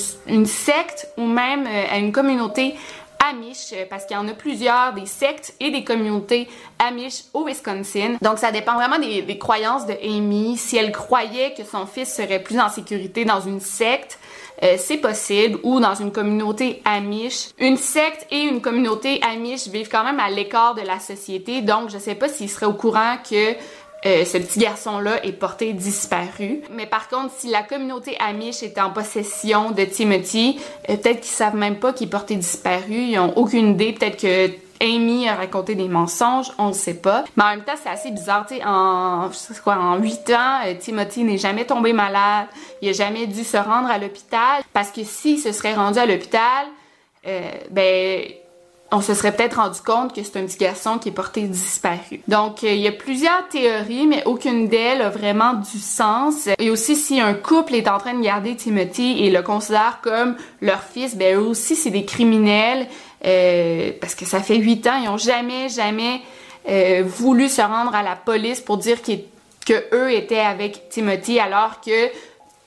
secte 0.48 1.08
ou 1.18 1.28
même 1.28 1.68
à 1.68 2.00
une 2.00 2.12
communauté 2.12 2.74
Amish, 3.30 3.72
euh, 3.74 3.86
parce 3.90 4.06
qu'il 4.06 4.18
y 4.18 4.20
en 4.20 4.28
a 4.28 4.34
plusieurs, 4.34 4.94
des 4.94 5.06
sectes 5.06 5.54
et 5.60 5.72
des 5.72 5.84
communautés 5.84 6.50
Amish 6.80 7.24
au 7.34 7.46
Wisconsin. 7.46 8.18
Donc 8.22 8.38
ça 8.38 8.52
dépend 8.52 8.74
vraiment 8.76 9.00
des, 9.00 9.38
croyances 9.38 9.86
de 9.86 9.94
Amy. 10.04 10.58
Si 10.58 10.78
elle 10.78 10.92
croyait 10.92 11.54
que 11.54 11.64
son 11.64 11.86
fils 11.86 12.14
serait 12.14 12.40
plus 12.40 12.60
en 12.60 12.70
sécurité 12.70 13.24
dans 13.24 13.40
une 13.40 13.60
secte, 13.60 14.20
euh, 14.62 14.76
c'est 14.78 14.98
possible, 14.98 15.60
ou 15.64 15.80
dans 15.80 15.96
une 15.96 16.12
communauté 16.12 16.82
Amish. 16.86 17.50
Une 17.60 17.78
secte 17.78 18.28
et 18.32 18.42
une 18.42 18.62
communauté 18.62 19.20
Amish 19.24 19.68
vivent 19.68 19.90
quand 19.90 20.04
même 20.04 20.20
à 20.20 20.30
l'écart 20.30 20.76
de 20.76 20.82
la 20.82 21.00
société, 21.00 21.62
donc 21.62 21.90
je 21.90 21.98
sais 21.98 22.16
pas 22.16 22.30
s'il 22.30 22.50
serait 22.50 22.66
au 22.66 22.74
courant 22.74 23.18
que 23.30 23.56
euh, 24.06 24.26
ce 24.26 24.38
petit 24.38 24.60
garçon-là 24.60 25.26
est 25.26 25.32
porté 25.32 25.72
disparu. 25.72 26.62
Mais 26.72 26.86
par 26.86 27.08
contre, 27.08 27.34
si 27.38 27.48
la 27.48 27.64
communauté 27.64 28.18
Amish 28.20 28.62
est 28.62 28.78
en 28.78 28.90
possession 28.90 29.72
de 29.72 29.86
Timothy, 29.86 30.60
euh, 30.90 30.98
peut-être 30.98 31.22
qu'ils 31.22 31.32
savent 31.32 31.56
même 31.56 31.80
pas 31.80 31.94
qu'il 31.94 32.08
est 32.08 32.10
porté 32.10 32.36
disparu, 32.36 32.96
ils 32.96 33.20
ont 33.20 33.38
aucune 33.38 33.72
idée, 33.72 33.94
peut-être 33.94 34.20
que 34.20 34.52
Amy 34.84 35.30
a 35.30 35.36
raconté 35.36 35.76
des 35.76 35.88
mensonges, 35.88 36.52
on 36.58 36.68
ne 36.68 36.74
sait 36.74 36.96
pas. 36.96 37.24
Mais 37.38 37.44
en 37.44 37.50
même 37.52 37.64
temps, 37.64 37.74
c'est 37.82 37.90
assez 37.90 38.12
bizarre, 38.12 38.46
tu 38.46 38.56
sais, 38.56 38.66
en, 38.66 39.30
en 39.66 39.98
8 39.98 40.30
ans, 40.32 40.60
euh, 40.66 40.74
Timothy 40.78 41.24
n'est 41.24 41.38
jamais 41.38 41.66
tombé 41.66 41.94
malade, 41.94 42.48
il 42.82 42.90
a 42.90 42.94
jamais 42.94 43.26
dû 43.26 43.44
se 43.44 43.58
rendre 43.58 43.90
à 43.90 43.98
l'hôpital, 43.98 44.62
parce 44.74 44.92
que 44.92 45.04
s'il 45.04 45.40
se 45.40 45.52
serait 45.52 45.74
rendu 45.74 46.00
à 46.00 46.06
l'hôpital, 46.06 46.68
ben 47.72 48.26
on 48.94 49.02
se 49.02 49.16
serait 49.16 49.36
peut-être 49.36 49.56
rendu 49.56 49.82
compte 49.82 50.14
que 50.14 50.22
c'est 50.24 50.38
un 50.38 50.46
petit 50.46 50.58
garçon 50.58 51.00
qui 51.00 51.10
est 51.10 51.14
porté 51.14 51.42
disparu. 51.42 52.22
Donc, 52.28 52.64
euh, 52.64 52.72
il 52.72 52.80
y 52.80 52.88
a 52.88 52.92
plusieurs 52.92 53.48
théories, 53.50 54.06
mais 54.06 54.24
aucune 54.26 54.68
d'elles 54.68 55.02
a 55.02 55.10
vraiment 55.10 55.54
du 55.54 55.80
sens. 55.80 56.48
Et 56.60 56.70
aussi, 56.70 56.96
si 56.96 57.20
un 57.20 57.34
couple 57.34 57.74
est 57.74 57.90
en 57.90 57.98
train 57.98 58.14
de 58.14 58.22
garder 58.22 58.56
Timothy 58.56 59.24
et 59.24 59.32
le 59.32 59.42
considère 59.42 60.00
comme 60.04 60.36
leur 60.62 60.84
fils, 60.84 61.18
ben 61.18 61.38
eux 61.38 61.42
aussi, 61.42 61.76
c'est 61.76 61.90
des 61.90 62.06
criminels, 62.06 62.88
euh, 63.26 63.92
parce 64.00 64.16
que 64.16 64.26
ça 64.26 64.42
fait 64.42 64.58
huit 64.58 64.86
ans, 64.88 65.00
ils 65.02 65.10
ont 65.10 65.18
jamais, 65.18 65.70
jamais 65.70 66.22
euh, 66.70 67.04
voulu 67.06 67.50
se 67.50 67.62
rendre 67.62 67.94
à 67.96 68.04
la 68.04 68.16
police 68.16 68.62
pour 68.62 68.78
dire 68.78 69.00
que 69.02 69.96
eux 69.96 70.12
étaient 70.12 70.40
avec 70.40 70.90
Timothy, 70.90 71.40
alors 71.40 71.82
que 71.82 72.10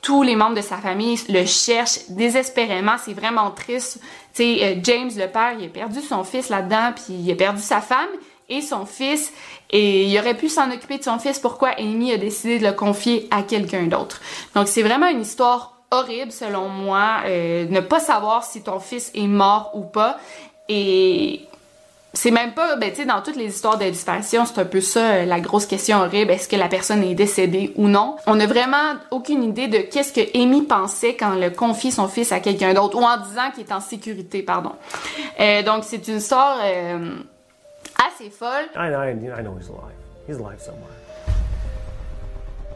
tous 0.03 0.23
les 0.23 0.37
membres 0.37 0.55
de 0.55 0.63
sa 0.63 0.77
famille 0.77 1.19
le 1.29 1.45
cherchent 1.47 2.09
désespérément. 2.11 2.95
C'est 3.05 3.13
vraiment 3.13 3.51
triste. 3.51 4.01
Tu 4.35 4.43
euh, 4.43 4.77
James, 4.83 5.11
le 5.17 5.27
père, 5.27 5.55
il 5.59 5.67
a 5.67 5.69
perdu 5.69 6.01
son 6.01 6.23
fils 6.25 6.49
là-dedans, 6.49 6.93
puis 6.95 7.15
il 7.15 7.33
a 7.33 7.35
perdu 7.35 7.61
sa 7.61 7.81
femme 7.81 8.09
et 8.49 8.61
son 8.61 8.87
fils. 8.87 9.33
Et 9.71 10.05
il 10.05 10.19
aurait 10.19 10.37
pu 10.37 10.49
s'en 10.49 10.71
occuper 10.71 10.99
de 10.99 11.03
son 11.03 11.19
fils. 11.19 11.41
Pourquoi 11.41 11.71
Amy 11.79 12.13
a 12.13 12.19
décidé 12.19 12.61
de 12.61 12.67
le 12.67 12.73
confier 12.73 13.27
à 13.33 13.43
quelqu'un 13.43 13.85
d'autre? 13.85 14.21
Donc, 14.55 14.69
c'est 14.69 14.83
vraiment 14.83 15.09
une 15.09 15.23
histoire 15.23 15.76
horrible 15.91 16.33
selon 16.33 16.69
moi, 16.69 17.23
euh, 17.27 17.67
ne 17.69 17.81
pas 17.81 18.01
savoir 18.01 18.45
si 18.45 18.63
ton 18.63 18.81
fils 18.81 19.11
est 19.15 19.27
mort 19.27 19.71
ou 19.75 19.83
pas. 19.83 20.19
Et 20.69 21.47
c'est 22.17 22.31
même 22.31 22.55
pas, 22.55 22.77
ben 22.77 22.91
tu 22.91 22.97
sais, 22.97 23.05
dans 23.05 23.21
toutes 23.21 23.37
les 23.37 23.47
histoires 23.47 23.79
de 23.79 23.85
disparition, 23.85 24.47
c'est 24.47 24.59
un 24.59 24.65
peu 24.65 24.81
ça 24.81 25.01
euh, 25.01 25.25
la 25.27 25.39
grosse 25.39 25.67
question 25.67 25.99
horrible, 25.99 26.31
est-ce 26.31 26.49
que 26.49 26.57
la 26.57 26.69
personne 26.69 27.03
est 27.03 27.15
décédée 27.15 27.73
ou 27.77 27.89
non? 27.89 28.17
On 28.27 28.37
n'a 28.37 28.47
vraiment 28.47 28.95
aucune 29.11 29.45
idée 29.45 29.69
de 29.69 29.79
qu'est-ce 29.79 30.13
que 30.13 30.37
Amy 30.37 30.63
pensait 30.63 31.15
quand 31.15 31.35
elle 31.41 31.55
confie 31.55 31.93
son 31.93 32.09
fils 32.09 32.33
à 32.33 32.41
quelqu'un 32.41 32.73
d'autre, 32.73 32.97
ou 32.97 33.05
en 33.05 33.19
disant 33.19 33.51
qu'il 33.55 33.65
est 33.65 33.73
en 33.73 33.81
sécurité, 33.81 34.43
pardon. 34.43 34.73
Euh, 35.39 35.63
donc 35.63 35.85
c'est 35.85 36.09
une 36.09 36.17
histoire 36.17 36.59
euh, 36.65 37.17
assez 38.09 38.31
folle. 38.31 38.65
I, 38.75 38.89
I, 38.89 39.11
I 39.11 39.43
know 39.43 39.57
he's 39.59 39.69
alive. 39.69 39.95
He's 40.27 40.37
alive 40.39 40.61
somewhere. 40.61 40.91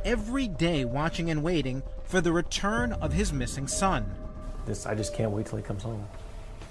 Every 0.04 0.48
day 0.48 0.84
watching 0.84 1.30
and 1.30 1.42
waiting 1.42 1.82
for 2.10 2.20
the 2.20 2.32
return 2.32 2.96
of 3.00 3.12
his 3.12 3.32
missing 3.32 3.68
son. 3.68 4.04
This, 4.66 4.84
I 4.84 4.96
just 4.96 5.14
can't 5.14 5.30
wait 5.30 5.46
till 5.46 5.58
he 5.58 5.62
comes 5.62 5.84
home. 5.84 6.04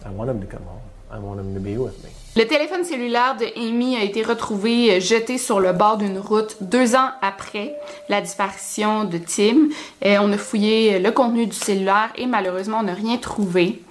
I 0.06 0.10
want 0.10 0.30
him 0.30 0.42
to 0.42 0.48
come 0.48 0.64
home. 0.64 0.82
I 1.10 1.18
want 1.18 1.40
him 1.40 1.54
to 1.54 1.60
be 1.60 1.78
with 1.78 2.04
me. 2.04 2.10
Le 2.36 2.46
téléphone 2.46 2.84
cellulaire 2.84 3.36
de 3.38 3.46
Amy 3.56 3.96
a 3.98 4.04
été 4.04 4.22
retrouvé 4.22 4.92
euh, 4.92 5.00
jeté 5.00 5.38
sur 5.38 5.60
le 5.60 5.74
bord 5.74 5.98
d'une 5.98 6.20
route 6.20 6.58
deux 6.62 6.96
ans 6.96 7.10
après 7.22 7.76
la 8.10 8.22
disparition 8.22 9.06
de 9.06 9.18
Tim. 9.18 9.70
Et 10.02 10.20
on 10.20 10.32
a 10.32 10.38
fouillé 10.38 11.00
le 11.00 11.12
contenu 11.12 11.48
du 11.48 11.56
cellulaire 11.56 12.12
et 12.16 12.28
malheureusement 12.28 12.80
on 12.82 12.84
n'a 12.84 12.94
rien 12.94 13.18
trouvé. 13.18 13.82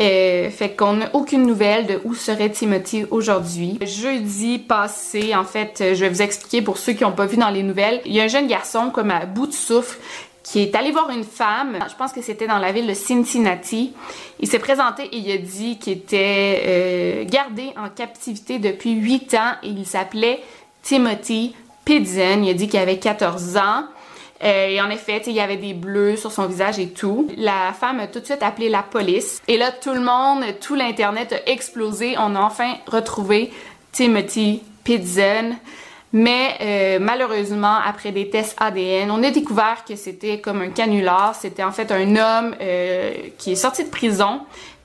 Euh, 0.00 0.48
fait 0.50 0.76
qu'on 0.76 0.92
n'a 0.94 1.10
aucune 1.12 1.44
nouvelle 1.44 1.86
de 1.86 2.00
où 2.04 2.14
serait 2.14 2.50
Timothy 2.50 3.04
aujourd'hui. 3.10 3.80
Jeudi 3.82 4.60
passé, 4.60 5.34
en 5.34 5.42
fait, 5.42 5.78
je 5.80 6.00
vais 6.00 6.08
vous 6.08 6.22
expliquer 6.22 6.62
pour 6.62 6.78
ceux 6.78 6.92
qui 6.92 7.02
n'ont 7.02 7.10
pas 7.10 7.26
vu 7.26 7.36
dans 7.36 7.50
les 7.50 7.64
nouvelles, 7.64 8.00
il 8.04 8.12
y 8.12 8.20
a 8.20 8.24
un 8.24 8.28
jeune 8.28 8.46
garçon 8.46 8.90
comme 8.90 9.10
à 9.10 9.26
bout 9.26 9.48
de 9.48 9.52
souffle 9.52 9.98
qui 10.48 10.60
est 10.60 10.74
allé 10.74 10.92
voir 10.92 11.10
une 11.10 11.24
femme, 11.24 11.78
je 11.90 11.94
pense 11.94 12.10
que 12.10 12.22
c'était 12.22 12.46
dans 12.46 12.56
la 12.56 12.72
ville 12.72 12.86
de 12.86 12.94
Cincinnati. 12.94 13.92
Il 14.40 14.48
s'est 14.48 14.58
présenté 14.58 15.02
et 15.04 15.18
il 15.18 15.30
a 15.30 15.36
dit 15.36 15.78
qu'il 15.78 15.92
était 15.92 16.62
euh, 16.64 17.24
gardé 17.26 17.74
en 17.76 17.90
captivité 17.90 18.58
depuis 18.58 18.92
8 18.92 19.34
ans 19.34 19.52
et 19.62 19.68
il 19.68 19.84
s'appelait 19.84 20.40
Timothy 20.82 21.54
Pidzen. 21.84 22.44
Il 22.46 22.50
a 22.50 22.54
dit 22.54 22.66
qu'il 22.66 22.80
avait 22.80 22.98
14 22.98 23.58
ans. 23.58 23.84
Euh, 24.42 24.68
et 24.68 24.80
en 24.80 24.88
effet, 24.88 25.20
il 25.26 25.34
y 25.34 25.40
avait 25.40 25.58
des 25.58 25.74
bleus 25.74 26.16
sur 26.16 26.32
son 26.32 26.46
visage 26.46 26.78
et 26.78 26.88
tout. 26.88 27.28
La 27.36 27.74
femme 27.78 28.00
a 28.00 28.06
tout 28.06 28.20
de 28.20 28.24
suite 28.24 28.42
appelé 28.42 28.70
la 28.70 28.82
police. 28.82 29.42
Et 29.48 29.58
là, 29.58 29.70
tout 29.70 29.92
le 29.92 30.00
monde, 30.00 30.44
tout 30.62 30.74
l'Internet 30.74 31.34
a 31.34 31.50
explosé. 31.50 32.14
On 32.16 32.34
a 32.34 32.40
enfin 32.40 32.72
retrouvé 32.86 33.52
Timothy 33.92 34.62
Pidzen. 34.82 35.58
Mais 36.12 36.56
euh, 36.60 36.98
malheureusement, 37.00 37.76
après 37.84 38.12
des 38.12 38.30
tests 38.30 38.56
ADN, 38.58 39.10
on 39.10 39.22
a 39.22 39.30
découvert 39.30 39.84
que 39.86 39.94
c'était 39.94 40.40
comme 40.40 40.62
un 40.62 40.70
canular. 40.70 41.34
C'était 41.34 41.62
en 41.62 41.72
fait 41.72 41.92
un 41.92 42.16
homme 42.16 42.54
euh, 42.60 43.12
qui 43.36 43.52
est 43.52 43.56
sorti 43.56 43.84
de 43.84 43.90
prison 43.90 44.40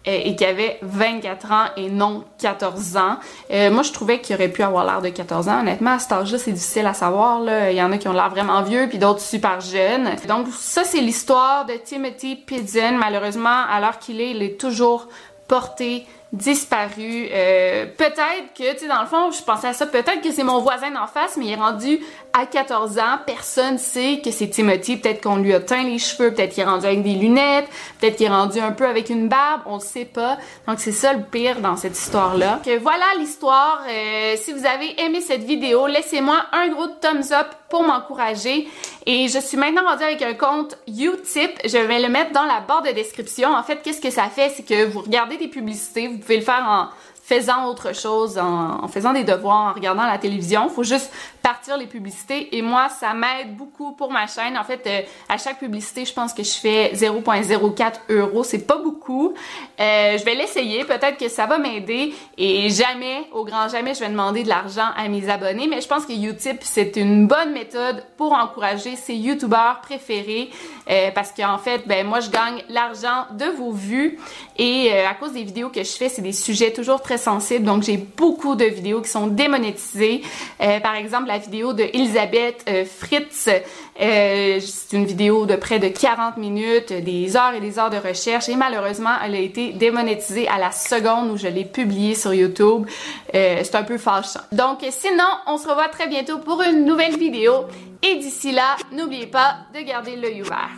euh, 0.05 0.19
et 0.25 0.36
qui 0.36 0.43
avait 0.43 0.79
24 0.81 1.51
ans 1.53 1.65
et 1.77 1.89
non 1.89 2.25
14 2.39 2.97
ans. 2.97 3.17
Moi, 3.49 3.83
je 3.83 3.93
trouvais 3.93 4.19
qu'il 4.19 4.36
aurait 4.36 4.49
pu 4.49 4.63
avoir 4.63 4.83
l'air 4.83 5.01
de 5.01 5.09
14 5.09 5.47
ans. 5.47 5.62
Honnêtement, 5.62 5.91
à 5.91 5.99
cet 5.99 6.12
âge-là, 6.12 6.38
c'est 6.38 6.51
difficile 6.51 6.88
à 6.88 6.93
savoir. 6.93 7.41
Il 7.69 7.75
y 7.75 7.81
en 7.81 7.91
a 7.93 7.97
qui 7.97 8.09
ont 8.09 8.13
l'air 8.13 8.29
vraiment 8.29 8.62
vieux, 8.62 8.88
puis 8.89 8.97
d'autres 8.97 9.21
super 9.21 9.62
jeunes. 9.62 10.09
Donc, 10.27 10.47
ça, 10.51 10.83
c'est 10.83 10.99
l'histoire 10.99 11.65
de 11.65 11.75
Timothy 11.75 12.36
Pidgeon. 12.36 12.97
Malheureusement, 12.97 13.63
alors 13.71 13.97
qu'il 13.97 14.19
est, 14.19 14.31
il 14.31 14.43
est 14.43 14.59
toujours 14.59 15.07
porté 15.47 16.05
disparu. 16.34 17.28
Euh, 17.32 17.86
peut-être 17.96 18.54
que, 18.58 18.74
tu 18.74 18.80
sais, 18.80 18.88
dans 18.88 19.02
le 19.02 19.08
fond, 19.08 19.30
je 19.32 19.43
pensais 19.43 19.67
à 19.67 19.74
ça, 19.74 19.86
peut-être 19.86 20.22
que 20.22 20.32
c'est 20.32 20.43
mon 20.43 20.60
voisin 20.62 20.89
d'en 20.89 21.06
face, 21.06 21.38
mais 21.38 21.46
il 21.46 21.52
est 21.52 21.56
rendu 21.56 22.00
à 22.34 22.48
14 22.48 22.98
ans, 22.98 23.19
personne 23.24 23.78
sait 23.78 24.19
que 24.26 24.32
c'est 24.32 24.48
Timothy. 24.48 24.98
Peut-être 24.98 25.22
qu'on 25.22 25.36
lui 25.36 25.54
a 25.54 25.60
teint 25.60 25.84
les 25.84 26.00
cheveux, 26.00 26.34
peut-être 26.34 26.56
qu'il 26.56 26.63
est 26.63 26.65
rendu 26.65 26.88
avec 26.88 27.04
des 27.04 27.13
lunettes, 27.13 27.67
peut-être 28.00 28.15
qu'il 28.17 28.26
est 28.26 28.30
rendu 28.30 28.60
un 28.60 28.72
peu 28.72 28.88
avec 28.88 29.12
une 29.12 29.28
barbe, 29.30 29.62
on 29.67 29.76
ne 29.76 29.82
sait 29.82 30.06
pas. 30.06 30.38
Donc 30.67 30.80
c'est 30.80 30.91
ça 30.91 31.13
le 31.13 31.22
pire 31.22 31.60
dans 31.60 31.78
cette 31.78 31.98
histoire-là. 31.98 32.62
Que 32.65 32.80
voilà 32.80 33.06
l'histoire. 33.19 33.84
Euh, 33.88 34.34
si 34.36 34.54
vous 34.54 34.65
avez 34.65 35.00
aimé 35.04 35.22
cette 35.22 35.43
vidéo, 35.43 35.86
laissez-moi 35.86 36.38
un 36.52 36.69
gros 36.69 36.88
thumbs 36.88 37.32
up 37.32 37.48
pour 37.73 37.81
m'encourager. 37.81 38.67
Et 39.07 39.27
je 39.27 39.39
suis 39.39 39.57
maintenant 39.57 39.83
rendue 39.83 40.03
avec 40.03 40.21
un 40.21 40.36
compte 40.36 40.77
Utip. 40.88 41.59
Je 41.65 41.79
vais 41.79 41.99
le 41.99 42.07
mettre 42.07 42.31
dans 42.31 42.45
la 42.45 42.59
barre 42.59 42.83
de 42.83 42.91
description. 42.91 43.51
En 43.51 43.63
fait, 43.63 43.81
qu'est-ce 43.81 43.99
que 43.99 44.12
ça 44.12 44.25
fait? 44.25 44.53
C'est 44.55 44.62
que 44.62 44.86
vous 44.86 45.01
regardez 45.01 45.38
des 45.38 45.47
publicités, 45.47 46.07
vous 46.07 46.19
pouvez 46.19 46.38
le 46.38 46.43
faire 46.43 46.63
en 46.67 46.89
faisant 47.23 47.67
autre 47.67 47.95
chose, 47.95 48.38
en, 48.38 48.86
faisant 48.89 49.13
des 49.13 49.23
devoirs, 49.23 49.69
en 49.69 49.73
regardant 49.73 50.05
la 50.05 50.17
télévision. 50.17 50.67
Faut 50.67 50.83
juste 50.83 51.09
partir 51.41 51.77
les 51.77 51.88
publicités 51.88 52.55
et 52.57 52.62
moi, 52.62 52.89
ça 52.89 53.13
m'aide 53.13 53.55
beaucoup 53.55 53.93
pour 53.93 54.12
ma 54.12 54.27
chaîne. 54.27 54.57
En 54.57 54.65
fait, 54.65 54.81
euh, 54.86 55.01
à 55.29 55.38
chaque 55.38 55.59
publicité, 55.59 56.03
je 56.03 56.13
pense 56.13 56.33
que 56.33 56.43
je 56.43 56.51
fais 56.51 56.91
0.04 56.93 57.93
euros. 58.09 58.43
C'est 58.43 58.67
pas 58.67 58.77
beaucoup. 58.77 59.33
Euh, 59.79 60.17
je 60.17 60.25
vais 60.25 60.36
l'essayer. 60.36 60.83
Peut-être 60.83 61.17
que 61.17 61.29
ça 61.29 61.45
va 61.45 61.57
m'aider 61.57 62.13
et 62.38 62.69
jamais, 62.69 63.25
au 63.31 63.45
grand 63.45 63.69
jamais, 63.69 63.93
je 63.93 64.01
vais 64.01 64.09
demander 64.09 64.43
de 64.43 64.49
l'argent 64.49 64.88
à 64.97 65.07
mes 65.07 65.29
abonnés. 65.29 65.67
Mais 65.67 65.79
je 65.79 65.88
pense 65.88 66.05
que 66.05 66.12
Utip, 66.12 66.59
c'est 66.62 66.97
une 66.97 67.27
bonne 67.27 67.53
méthode 67.53 68.03
pour 68.17 68.33
encourager 68.33 68.97
ses 68.97 69.15
YouTubeurs 69.15 69.79
préférés 69.81 70.49
euh, 70.89 71.09
parce 71.15 71.31
qu'en 71.31 71.57
fait, 71.57 71.88
ben 71.88 72.05
moi, 72.05 72.19
je 72.19 72.29
gagne 72.29 72.63
l'argent 72.67 73.27
de 73.31 73.45
vos 73.45 73.71
vues 73.71 74.19
et 74.57 74.91
à 74.91 75.13
cause 75.13 75.31
des 75.31 75.43
vidéos 75.43 75.69
que 75.69 75.83
je 75.83 75.91
fais, 75.91 76.09
c'est 76.09 76.21
des 76.21 76.33
sujets 76.33 76.73
toujours 76.73 77.01
très 77.01 77.12
sensible, 77.17 77.65
donc 77.65 77.84
j'ai 77.84 77.97
beaucoup 77.97 78.56
de 78.56 78.65
vidéos 78.65 79.02
qui 79.02 79.10
sont 79.10 79.28
démonétisées. 79.28 80.21
Euh, 80.62 80.80
par 80.80 80.95
exemple, 80.95 81.28
la 81.28 81.38
vidéo 81.38 81.73
de 81.73 81.84
Elisabeth 81.84 82.65
euh, 82.67 82.86
Fritz, 82.86 83.47
euh, 83.47 84.60
c'est 84.60 84.95
une 84.95 85.06
vidéo 85.06 85.45
de 85.45 85.56
près 85.56 85.80
de 85.80 85.88
40 85.88 86.38
minutes, 86.38 86.93
des 86.93 87.36
heures 87.38 87.54
et 87.54 87.60
des 87.60 87.80
heures 87.80 87.89
de 87.89 87.97
recherche, 87.97 88.49
et 88.49 88.56
malheureusement, 88.56 89.15
elle 89.23 89.36
a 89.36 89.39
été 89.39 89.73
démonétisée 89.73 90.47
à 90.47 90.58
la 90.58 90.71
seconde 90.71 91.32
où 91.32 91.38
je 91.38 91.47
l'ai 91.47 91.65
publiée 91.65 92.15
sur 92.15 92.34
YouTube. 92.34 92.86
c'est 93.32 93.76
un 93.76 93.84
peu 93.84 93.97
fâchant. 93.97 94.41
Donc, 94.52 94.80
sinon, 94.89 95.23
on 95.47 95.58
se 95.58 95.67
revoit 95.67 95.89
très 95.89 96.08
bientôt 96.08 96.39
pour 96.39 96.62
une 96.62 96.86
nouvelle 96.86 97.17
vidéo, 97.17 97.65
et 98.02 98.15
d'ici 98.15 98.52
là, 98.52 98.76
n'oubliez 98.91 99.28
pas 99.28 99.56
de 99.73 99.82
garder 99.82 100.15
l'œil 100.15 100.41
ouvert. 100.41 100.69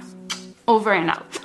Over 0.68 0.92
and 0.98 1.10
out. 1.10 1.45